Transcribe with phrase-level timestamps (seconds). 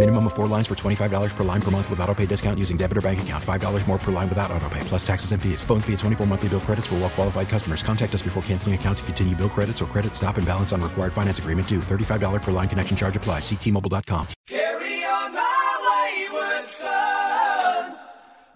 [0.00, 2.78] Minimum of four lines for $25 per line per month with auto pay discount using
[2.78, 3.44] debit or bank account.
[3.44, 5.62] $5 more per line without auto pay, plus taxes and fees.
[5.62, 7.82] Phone fee at 24 monthly bill credits for well qualified customers.
[7.82, 10.80] Contact us before canceling account to continue bill credits or credit stop and balance on
[10.80, 11.80] required finance agreement due.
[11.80, 13.42] $35 per line connection charge applies.
[13.42, 14.26] Ctmobile.com.
[14.46, 17.94] Carry on my wayward son.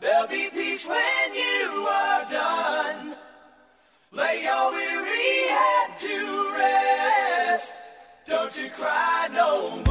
[0.01, 3.17] There'll be peace when you are done.
[4.13, 7.73] Lay your weary head to rest.
[8.27, 9.84] Don't you cry no more.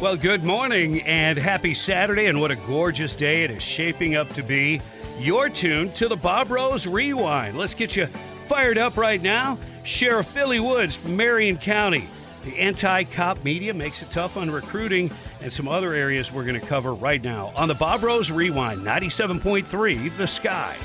[0.00, 4.30] Well, good morning and happy Saturday, and what a gorgeous day it is shaping up
[4.30, 4.80] to be.
[5.18, 7.58] You're tuned to the Bob Rose Rewind.
[7.58, 9.58] Let's get you fired up right now.
[9.84, 12.08] Sheriff Billy Woods from Marion County.
[12.44, 15.10] The anti cop media makes it tough on recruiting
[15.42, 18.80] and some other areas we're going to cover right now on the Bob Rose Rewind
[18.80, 20.78] 97.3 The Sky.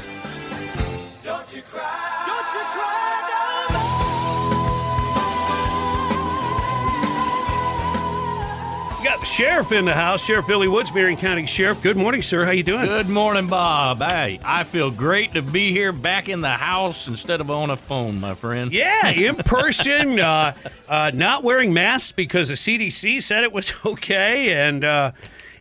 [1.23, 1.94] Don't you cry.
[9.25, 11.81] Sheriff in the house, Sheriff Billy Woods, Marion County Sheriff.
[11.81, 12.45] Good morning, sir.
[12.45, 12.85] How you doing?
[12.85, 14.01] Good morning, Bob.
[14.01, 17.77] Hey, I feel great to be here back in the house instead of on a
[17.77, 18.71] phone, my friend.
[18.71, 20.53] Yeah, in person, uh,
[20.87, 25.11] uh, not wearing masks because the CDC said it was okay, and uh,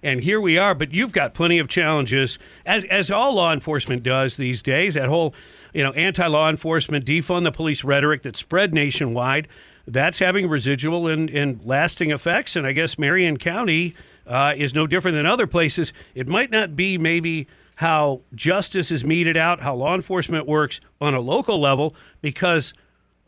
[0.02, 0.74] and here we are.
[0.74, 4.94] But you've got plenty of challenges, as as all law enforcement does these days.
[4.94, 5.34] That whole,
[5.72, 9.48] you know, anti-law enforcement, defund the police rhetoric that spread nationwide,
[9.86, 12.56] that's having residual and, and lasting effects.
[12.56, 13.95] And I guess Marion County
[14.27, 15.92] uh, is no different than other places.
[16.14, 17.46] It might not be maybe
[17.77, 22.72] how justice is meted out, how law enforcement works on a local level, because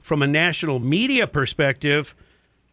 [0.01, 2.15] from a national media perspective,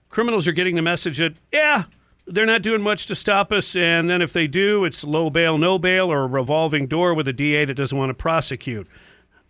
[0.10, 1.86] criminals are getting the message that, yeah,
[2.28, 3.76] they're not doing much to stop us.
[3.76, 7.28] And then if they do, it's low bail, no bail, or a revolving door with
[7.28, 8.88] a DA that doesn't want to prosecute.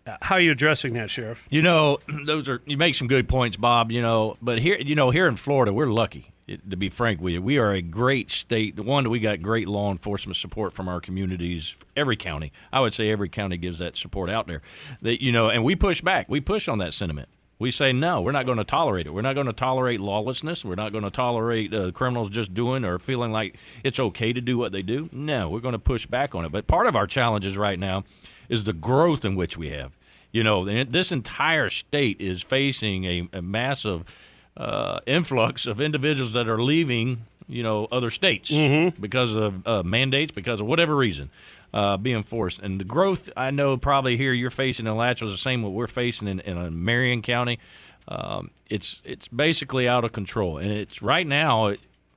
[0.06, 1.46] How are you addressing that, Sheriff?
[1.50, 3.90] You know, those are you make some good points, Bob.
[3.90, 6.30] You know, but here, you know, here in Florida, we're lucky.
[6.46, 8.78] To be frank with you, we are a great state.
[8.78, 11.74] One, we got great law enforcement support from our communities.
[11.96, 14.60] Every county, I would say, every county gives that support out there.
[15.00, 16.28] That you know, and we push back.
[16.28, 17.30] We push on that sentiment.
[17.58, 19.14] We say no, we're not going to tolerate it.
[19.14, 20.66] We're not going to tolerate lawlessness.
[20.66, 24.40] We're not going to tolerate uh, criminals just doing or feeling like it's okay to
[24.40, 25.08] do what they do.
[25.12, 26.52] No, we're going to push back on it.
[26.52, 28.04] But part of our challenges right now
[28.48, 29.92] is the growth in which we have.
[30.32, 34.04] You know, this entire state is facing a, a massive
[34.56, 38.50] uh, influx of individuals that are leaving, you know, other states
[39.00, 41.30] because of uh, mandates, because of whatever reason,
[41.72, 42.58] uh, being forced.
[42.60, 45.72] And the growth, I know probably here you're facing in Alachua is the same what
[45.72, 47.58] we're facing in, in uh, Marion County.
[48.08, 51.74] Um, it's it's basically out of control, and it's right now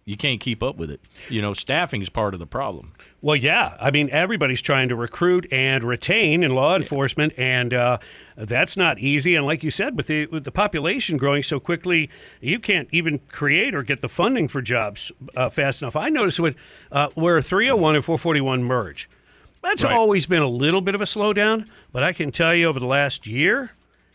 [0.07, 1.01] you can't keep up with it.
[1.29, 2.93] You know, staffing is part of the problem.
[3.21, 3.75] Well, yeah.
[3.79, 7.97] I mean, everybody's trying to recruit and retain in law enforcement, and uh,
[8.37, 9.35] that's not easy.
[9.35, 12.09] And like you said, with the with the population growing so quickly,
[12.41, 15.95] you can't even create or get the funding for jobs uh, fast enough.
[15.95, 16.55] I noticed when
[16.91, 19.09] uh, where 301 and 441 merge,
[19.61, 19.93] that's Right.
[19.93, 21.67] always been a little bit of a slowdown.
[21.91, 23.71] But I can tell you, over the last year.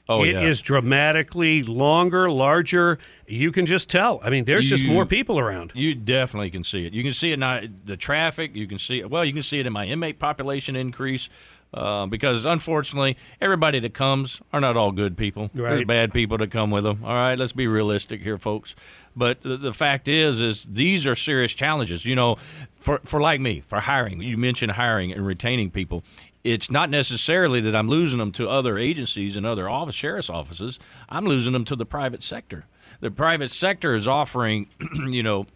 [0.08, 0.64] Oh, it is yeah.
[0.66, 2.98] dramatically longer, larger.
[3.26, 4.20] You can just tell.
[4.22, 5.72] I mean, there's just more people around.
[5.74, 6.92] You definitely can see it.
[6.92, 7.60] You can see it now.
[7.84, 8.54] The traffic.
[8.54, 9.08] You can see it.
[9.10, 11.28] Well, you can see it in my inmate population increase.
[11.74, 15.50] Uh, because unfortunately, everybody that comes are not all good people.
[15.54, 15.86] There's Right.
[15.86, 16.98] bad people that come with them.
[17.02, 18.76] All right, let's be realistic here, folks.
[19.16, 22.04] But the, the fact is, is these are serious challenges.
[22.04, 22.36] You know,
[22.78, 24.20] for for like me, for hiring.
[24.20, 26.04] You mentioned hiring and retaining people.
[26.44, 30.78] It's not necessarily that I'm losing them to other agencies and other office sheriff's offices.
[31.08, 32.66] I'm losing them to the private sector.
[33.00, 34.68] The private sector is offering,
[35.08, 35.46] you know,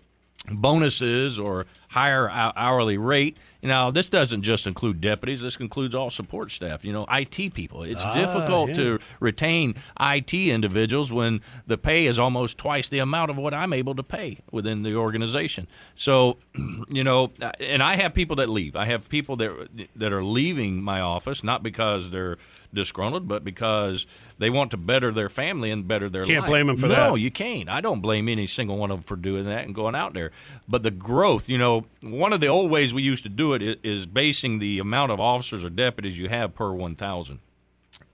[0.48, 3.36] bonuses or higher hourly rate.
[3.62, 5.40] Now, this doesn't just include deputies.
[5.40, 6.84] This includes all support staff.
[6.84, 7.82] You know, IT people.
[7.82, 8.74] It's Ah, difficult yeah.
[8.74, 13.72] to retain IT individuals when the pay is almost twice the amount of what I'm
[13.72, 15.66] able to pay within the organization.
[15.96, 16.36] So,
[16.88, 18.76] you know, and I have people that leave.
[18.76, 22.38] I have people that that are leaving my office not because they're
[22.72, 24.06] disgruntled, but because
[24.38, 26.50] they want to better their family and better their Can't life.
[26.50, 27.20] blame 'em for no, that.
[27.20, 27.68] you can't.
[27.70, 30.30] I don't blame any single one of them for doing that and going out there.
[30.68, 33.80] But the growth, you know, one of the old ways we used to do it
[33.82, 37.40] is basing the amount of officers or deputies you have per 1,000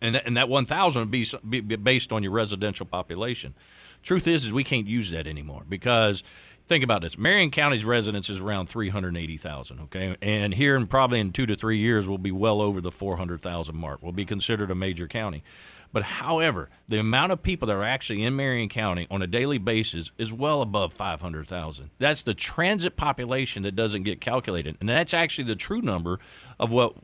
[0.02, 3.54] and that, and that 1,000 would be, be, be based on your residential population.
[4.02, 6.24] Truth is, is we can't use that anymore because
[6.66, 9.80] think about this: Marion County's residents is around 380,000.
[9.82, 12.90] Okay, and here in probably in two to three years, we'll be well over the
[12.90, 14.02] 400,000 mark.
[14.02, 15.44] We'll be considered a major county.
[15.92, 19.58] But however, the amount of people that are actually in Marion County on a daily
[19.58, 21.90] basis is well above 500,000.
[21.98, 26.18] That's the transit population that doesn't get calculated, and that's actually the true number
[26.58, 26.94] of what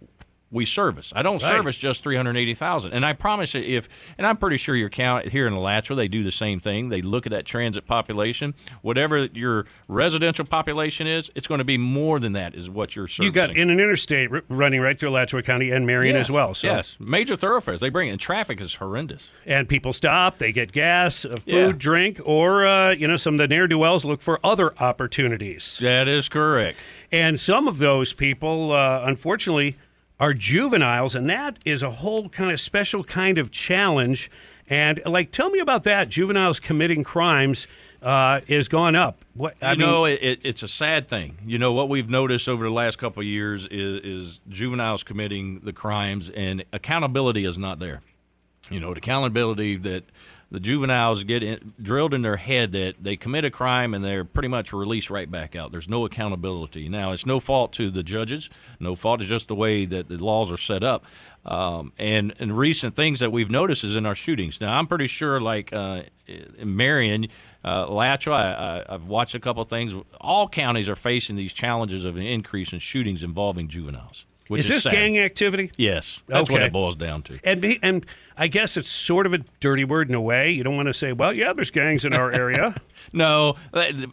[0.51, 1.13] we service.
[1.15, 1.49] I don't Right.
[1.53, 2.93] service just 380,000.
[2.93, 6.09] And I promise you if and I'm pretty sure your count here in Alachua they
[6.09, 6.89] do the same thing.
[6.89, 11.77] They look at that transit population, whatever your residential population is, it's going to be
[11.77, 13.25] more than that is what you're servicing.
[13.27, 16.31] You got in an interstate r- running right through Alachua County and Marion yes, as
[16.31, 16.55] well.
[16.55, 16.67] So.
[16.69, 17.81] Yes, major thoroughfares.
[17.81, 19.33] They bring in traffic is horrendous.
[19.47, 21.73] And people stop, they get gas, uh, food, Yeah.
[21.77, 25.79] drink, or, uh, you know, some of the ne'er do wells look for other opportunities.
[25.83, 26.79] That is correct.
[27.13, 29.77] And some of those people, uh, unfortunately,
[30.21, 34.31] are juveniles, and that is a whole kind of special kind of challenge.
[34.69, 36.09] And, like, tell me about that.
[36.09, 37.67] Juveniles committing crimes
[38.03, 39.25] uh, is gone up.
[39.35, 41.39] What I you mean, know, it, it, it's a sad thing.
[41.45, 45.61] You know what we've noticed over the last couple of years is, is juveniles committing
[45.61, 48.03] the crimes, and accountability is not there.
[48.71, 50.05] You know, the accountability that
[50.51, 54.25] the juveniles get in, drilled in their head that they commit a crime and they're
[54.25, 55.73] pretty much released right back out.
[55.73, 56.89] There's no accountability.
[56.89, 58.49] Now, it's no fault to the judges.
[58.81, 59.21] No fault.
[59.21, 61.05] It's just the way that the laws are set up.
[61.45, 64.61] Um, and and recent things that we've noticed is in our shootings.
[64.61, 66.03] Now, I'm pretty sure, like uh,
[66.63, 67.29] Marion,
[67.65, 69.95] uh, I, I've watched a couple of things.
[70.21, 74.27] All counties are facing these challenges of an increase in shootings involving juveniles.
[74.49, 74.93] Which is is, this sad.
[74.93, 75.71] gang activity?
[75.77, 77.39] Yes, that's what it boils down to.
[77.45, 78.05] And be, and
[78.37, 80.51] I guess it's sort of a dirty word in a way.
[80.51, 82.75] You don't want to say, well, yeah, there's gangs in our area.
[83.11, 83.57] No,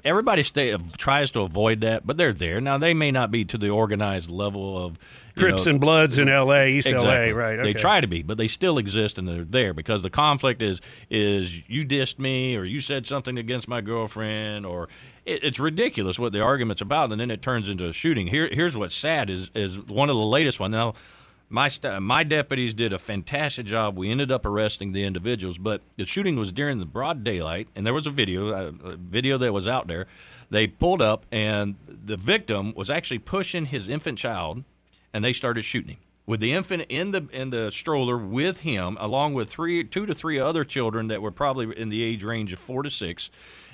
[0.06, 2.62] everybody stay, tries to avoid that, but they're there.
[2.62, 4.98] Now they may not be to the organized level of
[5.36, 7.32] Crips know- and Bloods in L.A., East Exactly.
[7.32, 7.62] L.A., right?
[7.62, 10.82] They try to be, but they still exist and they're there because the conflict is
[11.10, 14.88] is you dissed me or you said something against my girlfriend or
[15.26, 18.28] it, it's ridiculous what the argument's about, and then it turns into a shooting.
[18.28, 20.94] Here, here's what's sad is is one of the latest one now.
[21.48, 23.98] My st- my deputies did a fantastic job.
[23.98, 27.86] We ended up arresting the individuals, but the shooting was during the broad daylight, and
[27.86, 30.08] there was a video, a, a video that was out there.
[30.50, 34.64] They pulled up, and the victim was actually pushing his infant child,
[35.14, 38.98] and they started shooting him with the infant in the in the stroller with him,
[39.00, 42.52] along with three, two to three other children that were probably in the age range
[42.54, 43.30] of four to six.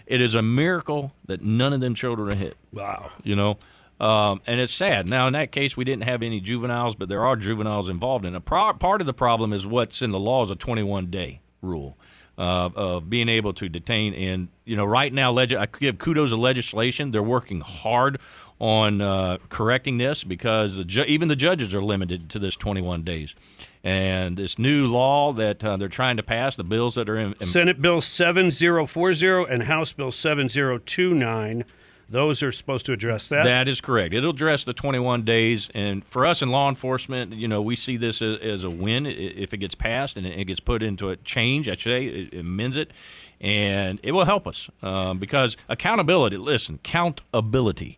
[0.06, 2.58] It is a miracle that none of them children are hit.
[2.72, 3.12] Wow.
[3.24, 3.58] You know,
[4.00, 5.10] um, and it's sad.
[5.10, 8.26] Now, in that case, we didn't have any juveniles, but there are juveniles involved.
[8.26, 11.08] And a pro- part of the problem is what's in the law is a 21
[11.08, 11.98] day rule
[12.42, 14.16] uh, of being able to detain.
[14.16, 17.12] And, you know, right now, leg- I give kudos to legislation.
[17.12, 18.20] They're working hard
[18.60, 23.04] on uh, correcting this because the ju- even the judges are limited to this 21
[23.04, 23.36] days.
[23.84, 27.36] And this new law that uh, they're trying to pass, the bills that are in,
[27.40, 31.64] in Senate Bill 7040 and House Bill 7029,
[32.12, 33.46] those are supposed to address that.
[33.46, 34.14] That is correct.
[34.14, 37.98] It'll address the 21 days, and for us in law enforcement, you know, we see
[37.98, 41.70] this as, a win if it gets passed and it gets put into a change.
[41.70, 42.92] I say it, amends it,
[43.40, 46.38] and it will help us um, because accountability.
[46.38, 47.98] Listen, countability.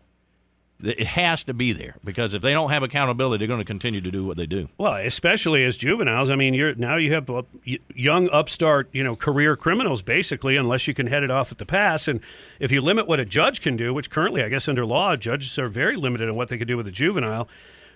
[0.83, 4.01] It has to be there because if they don't have accountability, they're going to continue
[4.01, 4.67] to do what they do.
[4.77, 6.29] Well, especially as juveniles.
[6.29, 7.43] I mean, you're now you have uh,
[7.95, 11.65] young upstart, you know, career criminals basically, unless you can head it off at the
[11.65, 12.09] pass.
[12.09, 12.19] And
[12.59, 15.57] if you limit what a judge can do, which currently, I guess, under law, judges
[15.57, 17.47] are very limited on what they can do with a juvenile.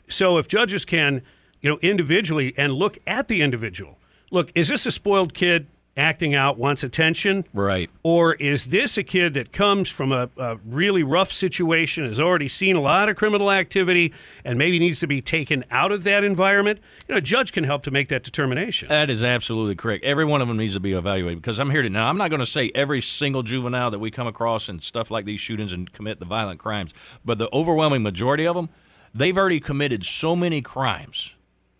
[0.07, 1.21] So if judges can,
[1.61, 3.97] you know, individually and look at the individual,
[4.31, 5.67] look, is this a spoiled kid
[5.97, 7.43] acting out, wants attention?
[7.53, 7.89] Right.
[8.03, 12.47] Or is this a kid that comes from a, a really rough situation, has already
[12.47, 14.13] seen a lot of criminal activity,
[14.45, 16.79] and maybe needs to be taken out of that environment?
[17.07, 18.89] You know, a judge can help to make that determination.
[18.89, 20.05] That is absolutely correct.
[20.05, 22.07] Every one of them needs to be evaluated because I'm here to now.
[22.07, 25.25] I'm not going to say every single juvenile that we come across and stuff like
[25.25, 26.93] these shootings and commit the violent crimes,
[27.25, 28.69] but the overwhelming majority of them,
[29.13, 31.36] they've already committed so many crimes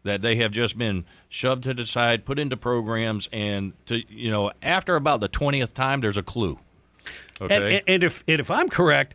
[0.07, 4.31] that they have just been shoved to the side, put into programs, and to you
[4.31, 6.59] know after about the twentieth time, there's a clue.
[7.39, 7.77] Okay.
[7.77, 9.13] And, and if and if I'm correct,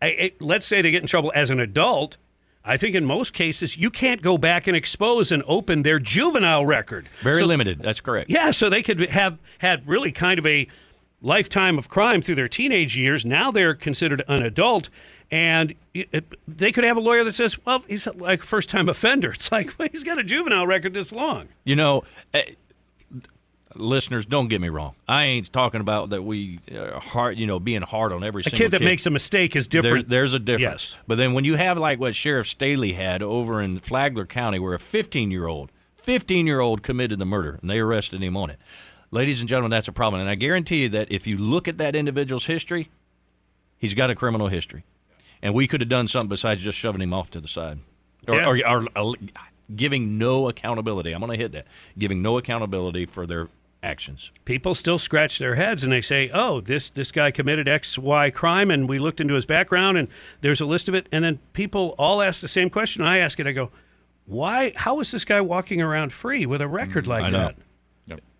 [0.00, 2.16] I, it, let's say they get in trouble as an adult.
[2.62, 6.66] I think in most cases you can't go back and expose and open their juvenile
[6.66, 7.08] record.
[7.22, 7.80] Very So- limited.
[7.80, 8.28] That's correct.
[8.30, 10.66] Yeah, so they could have had really kind of a
[11.22, 13.24] lifetime of crime through their teenage years.
[13.26, 14.88] Now they're considered an adult,
[15.30, 18.88] and it, it- they could have a lawyer that says, "Well, he's like a first-time
[18.88, 21.48] offender." It's like well, he's got a juvenile record this long.
[21.64, 22.02] You know,
[22.34, 22.42] eh,
[23.74, 24.94] listeners, don't get me wrong.
[25.08, 28.44] I ain't talking about that we uh, hard, you know, being hard on every A
[28.44, 30.08] single kid that makes a mistake is different.
[30.08, 30.90] There's, there's a difference.
[30.92, 31.02] Yes.
[31.06, 34.74] But then when you have like what Sheriff Staly had over in Flagler County, where
[34.74, 38.50] a 15 year old, 15 year old committed the murder, and they arrested him on
[38.50, 38.58] it.
[39.12, 40.20] Ladies and gentlemen, that's a problem.
[40.20, 42.88] And I guarantee you that if you look at that individual's history,
[43.76, 44.84] he's got a criminal history,
[45.42, 47.80] and we could have done something besides just shoving him off to the side,
[48.28, 48.46] or, Yeah.
[48.72, 49.12] or, or, uh,
[49.74, 51.12] giving no accountability.
[51.12, 51.66] I'm going to hit that.
[51.98, 53.48] Giving no accountability for their
[53.82, 54.30] actions.
[54.44, 58.28] People still scratch their heads and they say, "Oh, this this guy committed X Y
[58.30, 60.06] crime," and we looked into his background and
[60.42, 61.08] there's a list of it.
[61.10, 63.02] And then people all ask the same question.
[63.02, 63.46] I ask it.
[63.46, 63.70] I go,
[64.26, 64.72] "Why?
[64.76, 67.38] How is this guy walking around free with a record like Mm, know.
[67.38, 67.56] that?"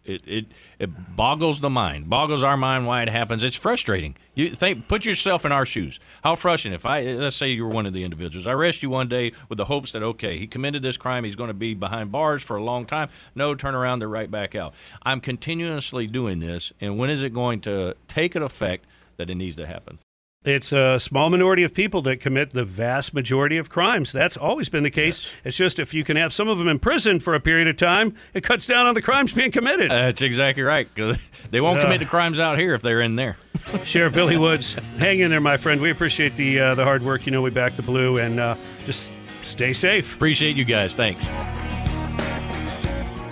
[0.04, 0.46] It, it
[0.78, 3.44] it boggles the mind, boggles our mind why it happens.
[3.44, 4.16] It's frustrating.
[4.34, 6.00] You think, put yourself in our shoes.
[6.24, 6.74] How frustrating!
[6.74, 9.32] If I let's say you were one of the individuals, I arrest you one day
[9.50, 12.42] with the hopes that okay, he committed this crime, he's going to be behind bars
[12.42, 13.10] for a long time.
[13.34, 14.74] No, turn around, they're right back out.
[15.02, 18.86] I'm continuously doing this, and when is it going to take an effect
[19.18, 19.98] that it needs to happen?
[20.42, 24.10] It's a small minority of people that commit the vast majority of crimes.
[24.10, 25.30] That's always been the case.
[25.44, 27.76] It's just if you can have some of them in prison for a period of
[27.76, 29.90] time, it cuts down on the crimes being committed.
[29.90, 30.88] That's exactly right.
[31.50, 31.82] They won't Uh.
[31.82, 33.36] commit the crimes out here if they're in there.
[33.84, 35.78] Sheriff Billy Woods, hang in there, my friend.
[35.78, 37.26] We appreciate the uh, the hard work.
[37.26, 38.54] You know, we back the blue, and uh,
[38.86, 40.14] just stay safe.
[40.14, 40.94] Appreciate you guys.
[40.94, 41.28] Thanks.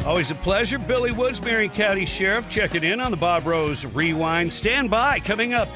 [0.05, 0.79] Always a pleasure.
[0.79, 4.53] Billy Woods, Marion County Sheriff, checking in on the Bob Rose Rewind.
[4.53, 5.21] Stand by.
[5.21, 5.69] Coming up,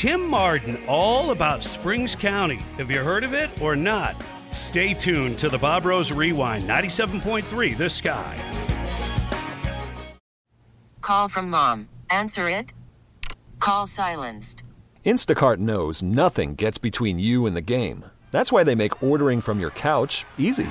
[0.00, 2.56] Tim Martin, all about Springs County.
[2.78, 4.16] Have you heard of it or not?
[4.50, 8.38] Stay tuned to the Bob Rose Rewind, 97.3 The Sky.
[11.02, 11.90] Call from mom.
[12.08, 12.72] Answer it.
[13.58, 14.62] Call silenced.
[15.04, 18.06] Instacart knows nothing gets between you and the game.
[18.30, 20.70] That's why they make ordering from your couch easy.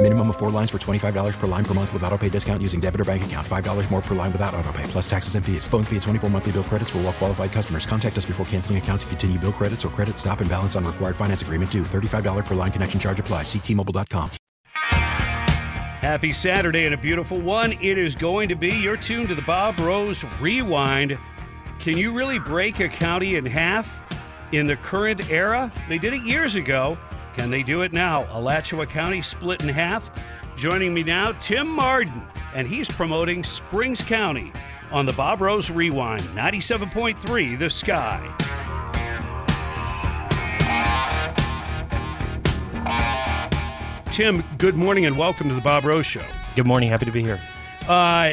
[0.00, 2.78] Minimum of four lines for $25 per line per month with auto pay discount using
[2.78, 3.44] debit or bank account.
[3.44, 5.66] $5 more per line without auto pay, plus taxes and fees.
[5.66, 7.84] Phone fee at 24 monthly bill credits for all well qualified customers.
[7.84, 10.84] Contact us before canceling account to continue bill credits or credit stop and balance on
[10.84, 11.82] required finance agreement due.
[11.82, 13.42] $35 per line connection charge apply.
[13.42, 14.30] Ctmobile.com.
[16.00, 17.72] Happy Saturday and a beautiful one.
[17.72, 21.18] It is going to be your tune to the Bob Rose Rewind.
[21.80, 24.00] Can you really break a county in half
[24.52, 25.72] in the current era?
[25.88, 26.96] They did it years ago.
[27.38, 28.26] And they do it now.
[28.36, 30.10] Alachua County split in half.
[30.56, 34.52] Joining me now, Tim Marden, and he's promoting Springs County
[34.90, 38.34] on the Bob Rose Rewind 97.3 The Sky.
[44.10, 46.24] Tim, good morning and welcome to the Bob Rose Show.
[46.56, 46.88] Good morning.
[46.88, 47.40] Happy to be here.
[47.82, 48.32] Uh,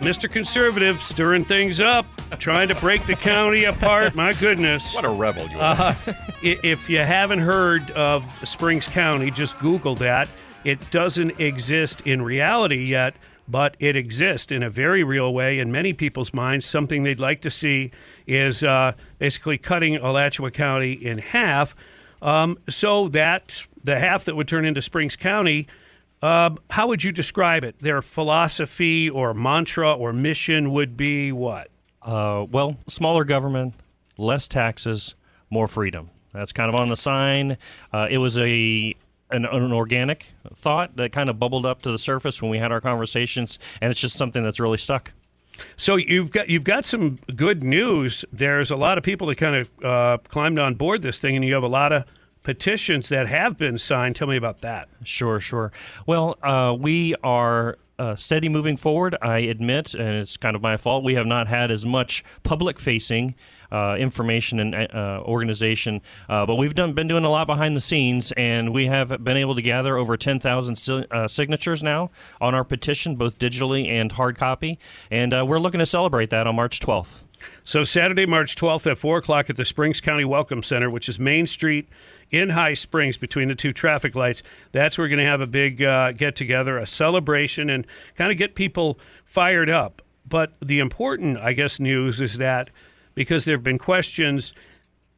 [0.00, 0.30] Mr.
[0.30, 2.04] Conservative, stirring things up
[2.38, 4.14] trying to break the county apart.
[4.14, 4.94] My goodness.
[4.94, 5.96] What a rebel you are.
[6.06, 10.28] Uh, if you haven't heard of Springs County, just Google that.
[10.64, 13.14] It doesn't exist in reality yet,
[13.48, 16.64] but it exists in a very real way in many people's minds.
[16.64, 17.90] Something they'd like to see
[18.26, 21.74] is uh, basically cutting Alachua County in half,
[22.22, 25.66] um, so that the half that would turn into Springs County.
[26.22, 27.74] Uh, how would you describe it?
[27.80, 31.71] Their philosophy or mantra or mission would be what?
[32.04, 33.74] Uh, well, smaller government,
[34.18, 35.14] less taxes,
[35.50, 36.10] more freedom.
[36.32, 37.58] That's kind of on the sign.
[37.92, 38.96] Uh, it was a
[39.30, 42.70] an, an organic thought that kind of bubbled up to the surface when we had
[42.70, 45.12] our conversations, and it's just something that's really stuck.
[45.76, 48.24] So you've got you've got some good news.
[48.32, 51.44] There's a lot of people that kind of uh, climbed on board this thing, and
[51.44, 52.04] you have a lot of
[52.42, 54.16] petitions that have been signed.
[54.16, 54.88] Tell me about that.
[55.04, 55.72] Sure, sure.
[56.06, 59.16] Well, uh, we are uh, steady moving forward.
[59.22, 61.04] I admit, and it's kind of my fault.
[61.04, 63.34] We have not had as much public-facing
[63.70, 67.80] uh, information and uh, organization, uh, but we've done been doing a lot behind the
[67.80, 72.54] scenes, and we have been able to gather over 10,000 si- uh, signatures now on
[72.54, 74.78] our petition, both digitally and hard copy,
[75.10, 77.24] and uh, we're looking to celebrate that on March 12th.
[77.64, 81.18] So Saturday, March 12th at four o'clock at the Springs County Welcome Center, which is
[81.18, 81.88] Main Street
[82.32, 84.42] in High Springs between the two traffic lights.
[84.72, 87.86] That's where we're going to have a big uh, get together, a celebration, and
[88.16, 90.02] kind of get people fired up.
[90.26, 92.70] But the important, I guess, news is that
[93.14, 94.54] because there have been questions,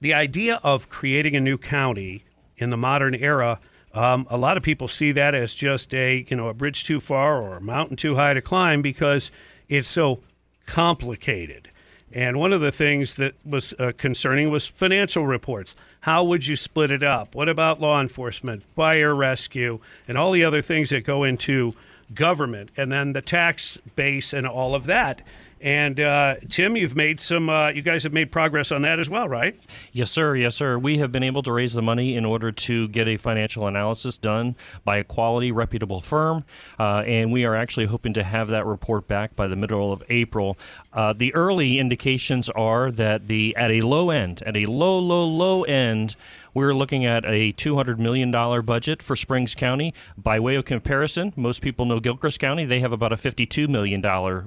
[0.01, 2.25] the idea of creating a new county
[2.57, 3.61] in the modern era.
[3.93, 7.01] Um, a lot of people see that as just a you know a bridge too
[7.01, 9.31] far or a mountain too high to climb because
[9.69, 10.21] it's so
[10.67, 11.71] complicated.
[12.15, 15.75] And one of the things that was uh, concerning was financial reports.
[16.01, 17.35] How would you split it up?
[17.35, 21.75] What about law enforcement, fire rescue, and all the other things that go into
[22.15, 25.23] government, and then the tax base and all of that?
[25.65, 27.49] And uh, Tim, you've made some.
[27.49, 29.59] Uh, you guys have made progress on that as well, right?
[29.93, 30.37] Yes, sir.
[30.37, 30.79] Yes, sir.
[30.79, 34.19] We have been able to raise the money in order to get a financial analysis
[34.19, 36.45] done by a quality, reputable firm,
[36.79, 40.03] uh, and we are actually hoping to have that report back by the middle of
[40.11, 40.59] April.
[40.93, 45.25] Uh, the early indications are that the at a low end, at a low, low,
[45.25, 46.15] low end.
[46.55, 48.31] We're looking at a $200 million
[48.65, 49.93] budget for Springs County.
[50.17, 52.65] By way of comparison, most people know Gilchrist County.
[52.65, 54.01] They have about a $52 million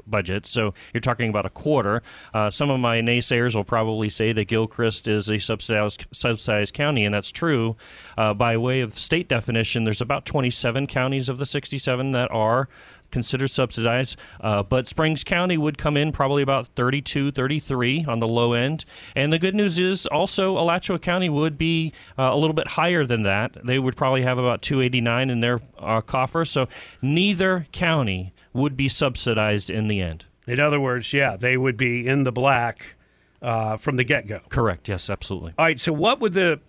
[0.08, 0.46] budget.
[0.46, 2.02] So you're talking about a quarter.
[2.34, 7.04] Uh, some of my naysayers will probably say that Gilchrist is a subsidized, subsidized county,
[7.04, 7.76] and that's true.
[8.18, 12.70] Uh, by way of state definition, there's about 27 counties of the 67 that are
[13.12, 14.18] considered subsidized.
[14.40, 18.86] Uh, but Springs County would come in probably about 32, 33 on the low end.
[19.16, 23.06] And the good news is also Alachua County would be uh, a little bit higher
[23.06, 23.58] than that.
[23.66, 26.46] They would probably have about 289 in their uh, coffer.
[26.46, 26.68] So
[27.02, 30.26] neither county would be subsidized in the end.
[30.48, 32.96] In other words, yeah, they would be in the black
[33.42, 34.40] uh, from the get go.
[34.50, 34.88] Correct.
[34.88, 35.54] Yes, absolutely.
[35.58, 35.80] All right.
[35.80, 36.60] So what would the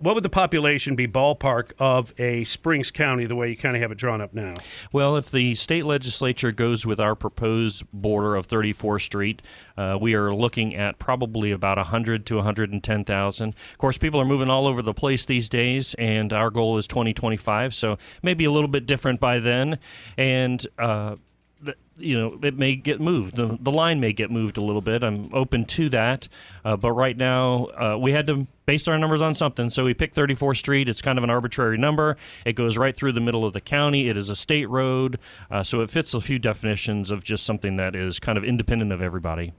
[0.00, 3.82] what would the population be ballpark of a Springs County the way you kind of
[3.82, 4.54] have it drawn up now?
[4.92, 9.42] Well, if the state legislature goes with our proposed border of 34th Street,
[9.76, 13.48] uh, we are looking at probably about 100 to 110,000.
[13.48, 16.86] Of course, people are moving all over the place these days, and our goal is
[16.86, 19.78] 2025, so maybe a little bit different by then.
[20.16, 21.16] And uh,
[21.98, 23.36] you know, it may get moved.
[23.36, 25.02] The, the line may get moved a little bit.
[25.02, 26.28] I'm open to that.
[26.64, 29.70] Uh, but right now, uh, we had to base our numbers on something.
[29.70, 30.88] So we picked 34th Street.
[30.88, 32.16] It's kind of an arbitrary number.
[32.44, 34.08] It goes right through the middle of the county.
[34.08, 35.18] It is a state road.
[35.50, 38.92] Uh, so it fits a few definitions of just something that is kind of independent
[38.92, 39.52] of everybody.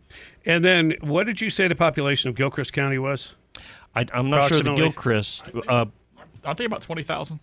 [0.45, 3.35] And then, what did you say the population of Gilchrist County was?
[3.95, 4.83] I, I'm not sure the Approximately?
[4.83, 5.49] Gilchrist.
[5.67, 5.85] Uh,
[6.45, 7.39] Aren't they about 20,000?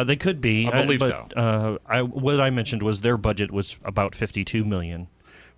[0.00, 0.68] Uh, they could be.
[0.68, 5.08] I believe but, Uh, I, what I mentioned was their budget was about 52 million.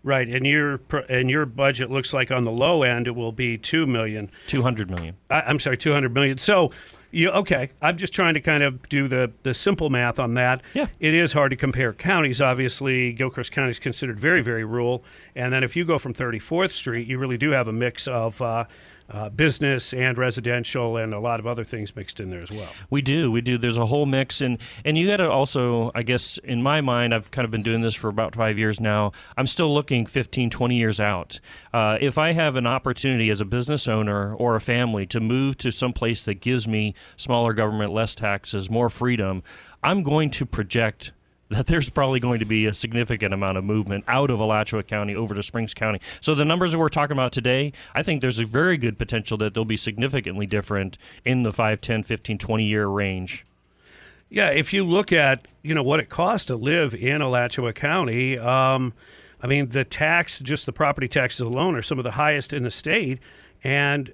[0.05, 3.57] Right, and your and your budget looks like on the low end it will be
[3.57, 4.33] two million.
[4.49, 5.15] 200 million.
[5.31, 6.39] I, I'm sorry, two hundred million.
[6.39, 6.73] So,
[7.13, 7.71] you okay?
[7.81, 10.63] I'm just trying to kind of do the the simple math on that.
[10.75, 10.89] Yeah.
[10.99, 12.41] it is hard to compare counties.
[12.41, 15.05] Obviously, Gilchrist County is considered very very rural,
[15.37, 18.43] and then if you go from 34th Street, you really do have a mix of.
[18.43, 18.65] Uh,
[19.13, 22.69] uh, business and residential, and a lot of other things mixed in there as well.
[22.91, 23.59] We do, we do.
[23.59, 27.15] There's a whole mix, and and you got to also, I guess, in my mind,
[27.15, 29.13] I've kind of been doing this for about five years now.
[29.37, 31.41] I'm still looking 15, 20 years out.
[31.73, 35.59] Uh, if I have an opportunity as a business owner or a family to move
[35.59, 39.43] to some place that gives me smaller government, less taxes, more freedom,
[39.83, 41.13] I'm going to project
[41.53, 45.15] that there's probably going to be a significant amount of movement out of Alachua County
[45.15, 46.01] over to Springs County.
[46.21, 49.37] So the numbers that we're talking about today, I think there's a very good potential
[49.39, 53.45] that they'll be significantly different in the 5, 10, 15, 20 year range.
[54.31, 58.39] Yeah, if you look at you know what it costs to live in Alachua County,
[58.39, 58.95] um,
[59.43, 62.63] I mean the tax, just the property taxes alone, are some of the highest in
[62.63, 63.19] the state,
[63.63, 64.13] and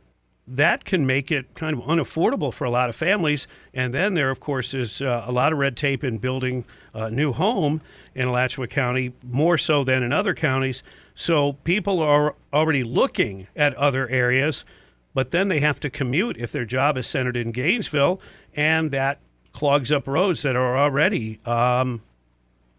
[0.51, 3.47] that can make it kind of unaffordable for a lot of families.
[3.75, 7.11] And then there, of course, is uh, a lot of red tape in building a
[7.11, 7.83] new home
[8.15, 10.83] in Alachua County, more so than in other counties.
[11.15, 14.65] So people are already looking at other areas,
[15.15, 18.21] but then they have to commute if their job is centered in Gainesville,
[18.55, 19.19] and that
[19.53, 21.41] clogs up roads that are already.
[21.45, 22.03] Um,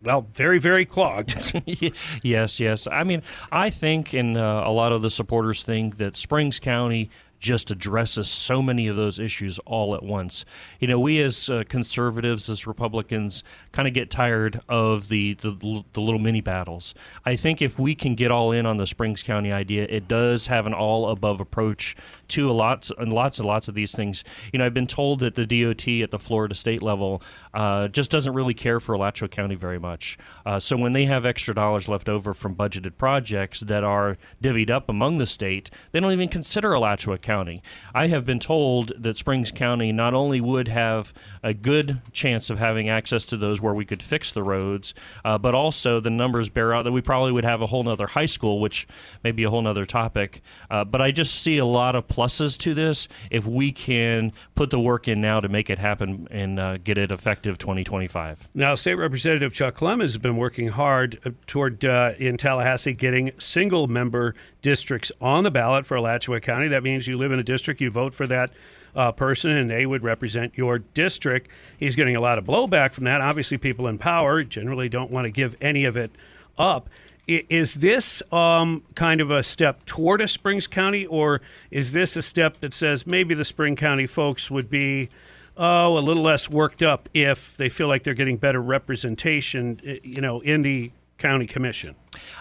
[0.01, 1.53] well, very, very clogged.
[2.23, 2.88] yes, yes.
[2.89, 7.10] I mean, I think, and uh, a lot of the supporters think that Springs County
[7.39, 10.45] just addresses so many of those issues all at once.
[10.80, 15.84] You know, we as uh, conservatives, as Republicans, kind of get tired of the, the,
[15.93, 16.93] the little mini battles.
[17.25, 20.47] I think if we can get all in on the Springs County idea, it does
[20.47, 21.95] have an all above approach
[22.29, 24.23] to a lots and lots and lots of these things.
[24.51, 27.21] You know, I've been told that the DOT at the Florida state level
[27.53, 30.17] uh, just doesn't really care for Alachua County very much.
[30.45, 34.69] Uh, so when they have extra dollars left over from budgeted projects that are divvied
[34.69, 37.61] up among the state, they don't even consider Alachua County.
[37.93, 41.13] I have been told that Springs County not only would have
[41.43, 44.93] a good chance of having access to those where we could fix the roads,
[45.25, 48.07] uh, but also the numbers bear out that we probably would have a whole nother
[48.07, 48.87] high school, which
[49.23, 50.41] may be a whole nother topic.
[50.69, 54.71] Uh, but I just see a lot of pluses to this if we can put
[54.71, 58.49] the work in now to make it happen and uh, get it effective 2025.
[58.53, 63.32] Now, State Representative Chuck Clemons has been working hard uh, toward uh, in Tallahassee getting
[63.39, 66.67] single member districts on the ballot for Alachua County.
[66.67, 68.51] That means you live in a district, you vote for that
[68.95, 71.49] uh, person, and they would represent your district.
[71.77, 73.21] He's getting a lot of blowback from that.
[73.21, 76.12] Obviously, people in power generally don't want to give any of it
[76.58, 76.89] up.
[77.29, 82.23] Is this um, kind of a step toward a Springs County, or is this a
[82.23, 85.09] step that says maybe the Spring County folks would be,
[85.55, 89.99] oh, a little less worked up if they feel like they're getting better representation, eh,
[90.01, 91.95] you know, in the county commission?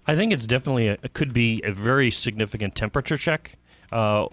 [0.07, 3.59] I think it's definitely a, it could be a very significant temperature check
[3.93, 4.27] uh,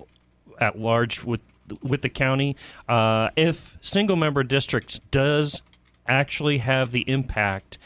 [0.59, 1.41] at large with
[1.83, 2.55] with the county.
[2.87, 5.61] Uh, if single member districts does
[6.07, 7.77] actually have the impact,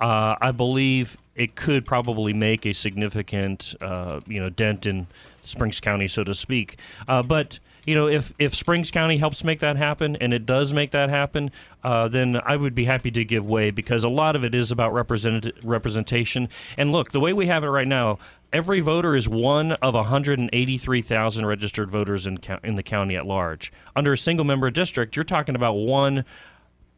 [0.00, 5.06] uh, I believe it could probably make a significant uh, you know dent in
[5.40, 6.78] Springs County, so to speak.
[7.08, 10.72] Uh, but you know, if if Springs County helps make that happen, and it does
[10.72, 11.50] make that happen,
[11.82, 14.70] uh, then I would be happy to give way because a lot of it is
[14.70, 16.48] about represent- representation.
[16.76, 18.18] And look, the way we have it right now,
[18.52, 23.72] every voter is one of 183,000 registered voters in in the county at large.
[23.96, 26.24] Under a single member district, you're talking about one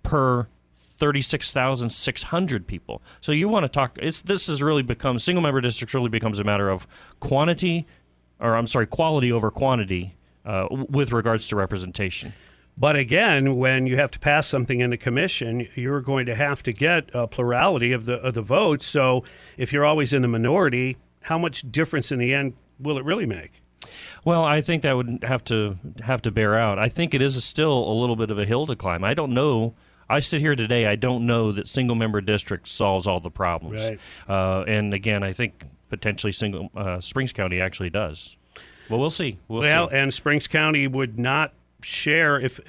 [0.03, 0.49] per
[0.97, 3.03] 36,600 people.
[3.21, 6.39] So you want to talk it's this has really become single member districts really becomes
[6.39, 6.87] a matter of
[7.21, 7.87] quantity
[8.41, 12.33] or I'm sorry, quality over quantity uh, with regards to representation.
[12.77, 16.63] But again, when you have to pass something in the commission, you're going to have
[16.65, 18.87] to get a plurality of the of the votes.
[18.87, 19.25] So
[19.57, 23.27] if you're always in the minority, how much difference in the end will it really
[23.27, 23.63] make?
[24.25, 26.79] Well, I think that would have to have to bear out.
[26.79, 29.05] I think it is still a little bit of a hill to climb.
[29.05, 29.75] I don't know.
[30.09, 30.87] I sit here today.
[30.87, 33.85] I don't know that single member district solves all the problems.
[33.85, 34.01] Right.
[34.29, 38.37] Uh, and again, I think potentially single uh, Springs County actually does.
[38.91, 39.39] Well, we'll see.
[39.49, 39.97] We'll, well, see.
[39.97, 42.61] and Springs County would not share if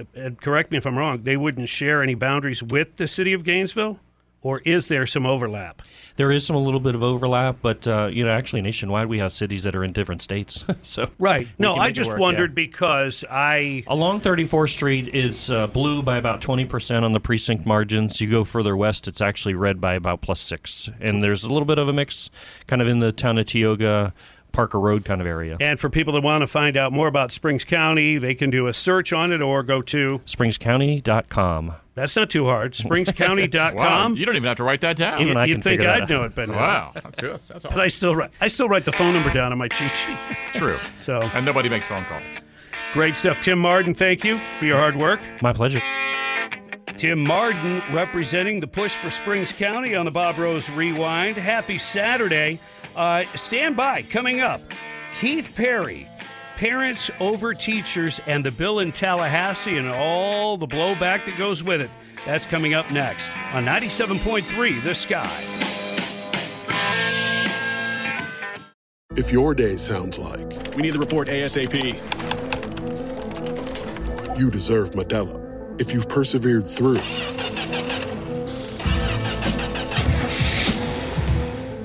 [0.41, 3.99] correct me if I'm wrong, they wouldn't share any boundaries with the city of Gainesville
[4.45, 5.81] or is there some overlap?
[6.17, 9.17] There is some a little bit of overlap, but uh, you know, actually nationwide we
[9.17, 10.63] have cities that are in different states.
[10.83, 11.47] so Right.
[11.57, 12.67] No, I just work, wondered yeah.
[12.67, 18.21] because I Along 34th Street, it's uh, blue by about 20% on the precinct margins.
[18.21, 20.91] You go further west, it's actually red by about plus six.
[21.01, 22.29] And there's a little bit of a mix
[22.67, 24.13] kind of in the town of Tioga,
[24.55, 25.57] Parker Road kind of area.
[25.59, 28.67] and for people that want to find out more about Springs County, they can do
[28.67, 31.73] a search on it or go to SpringsCounty.com.
[31.95, 32.73] That's not too hard.
[32.73, 33.75] SpringsCounty.com.
[33.75, 35.21] Wow, you don't even have to write that down.
[35.21, 36.09] Even I You'd can think I'd out.
[36.09, 36.55] know it, but no.
[36.57, 37.47] Wow, that's us.
[37.47, 37.71] That's all.
[37.71, 38.31] But I still write.
[38.41, 40.17] I still write the phone number down on my cheat sheet.
[40.53, 40.77] True.
[41.03, 42.23] So And nobody makes phone calls.
[42.93, 43.93] great stuff, Tim Martin.
[43.93, 45.19] Thank you for your hard work.
[45.41, 45.81] My pleasure.
[46.97, 51.35] Tim Martin representing the push for Springs County on the Bob Rose Rewind.
[51.35, 52.59] Happy Saturday.
[52.95, 54.01] Uh, stand by.
[54.03, 54.61] Coming up,
[55.19, 56.07] Keith Perry,
[56.55, 61.81] Parents Over Teachers, and the bill in Tallahassee and all the blowback that goes with
[61.81, 61.89] it.
[62.25, 65.43] That's coming up next on 97.3 The Sky.
[69.17, 71.73] If your day sounds like We need the report ASAP.
[74.37, 76.99] you deserve Modelo, if you've persevered through,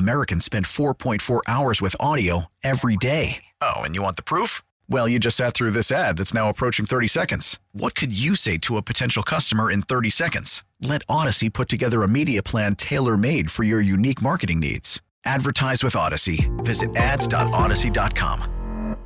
[0.00, 3.44] Americans spend 4.4 hours with audio every day.
[3.60, 4.62] Oh, and you want the proof?
[4.88, 7.58] Well, you just sat through this ad that's now approaching 30 seconds.
[7.72, 10.64] What could you say to a potential customer in 30 seconds?
[10.80, 15.02] Let Odyssey put together a media plan tailor made for your unique marketing needs.
[15.24, 16.50] Advertise with Odyssey.
[16.58, 18.96] Visit ads.odyssey.com.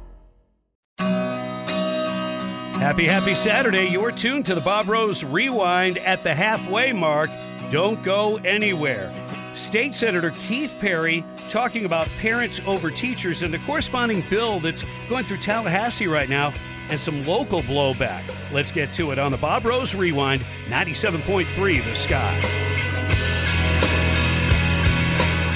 [2.79, 3.87] Happy, happy Saturday.
[3.87, 7.31] You're tuned to the Bob Rose Rewind at the halfway mark.
[7.73, 9.11] Don't go anywhere.
[9.55, 15.25] State Senator Keith Perry talking about parents over teachers and the corresponding bill that's going
[15.25, 16.53] through Tallahassee right now
[16.91, 18.23] and some local blowback.
[18.53, 22.65] Let's get to it on the Bob Rose Rewind, 97.3 The Sky.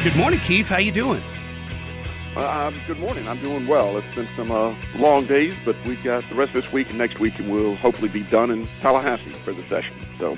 [0.05, 0.69] Good morning, Keith.
[0.69, 1.23] How you doing?
[2.37, 3.27] Uh, good morning.
[3.27, 3.97] I'm doing well.
[3.99, 6.99] It's been some uh, long days, but we've got the rest of this week and
[6.99, 9.97] next week, and we'll hopefully be done in Tallahassee for the session.
[10.19, 10.37] So,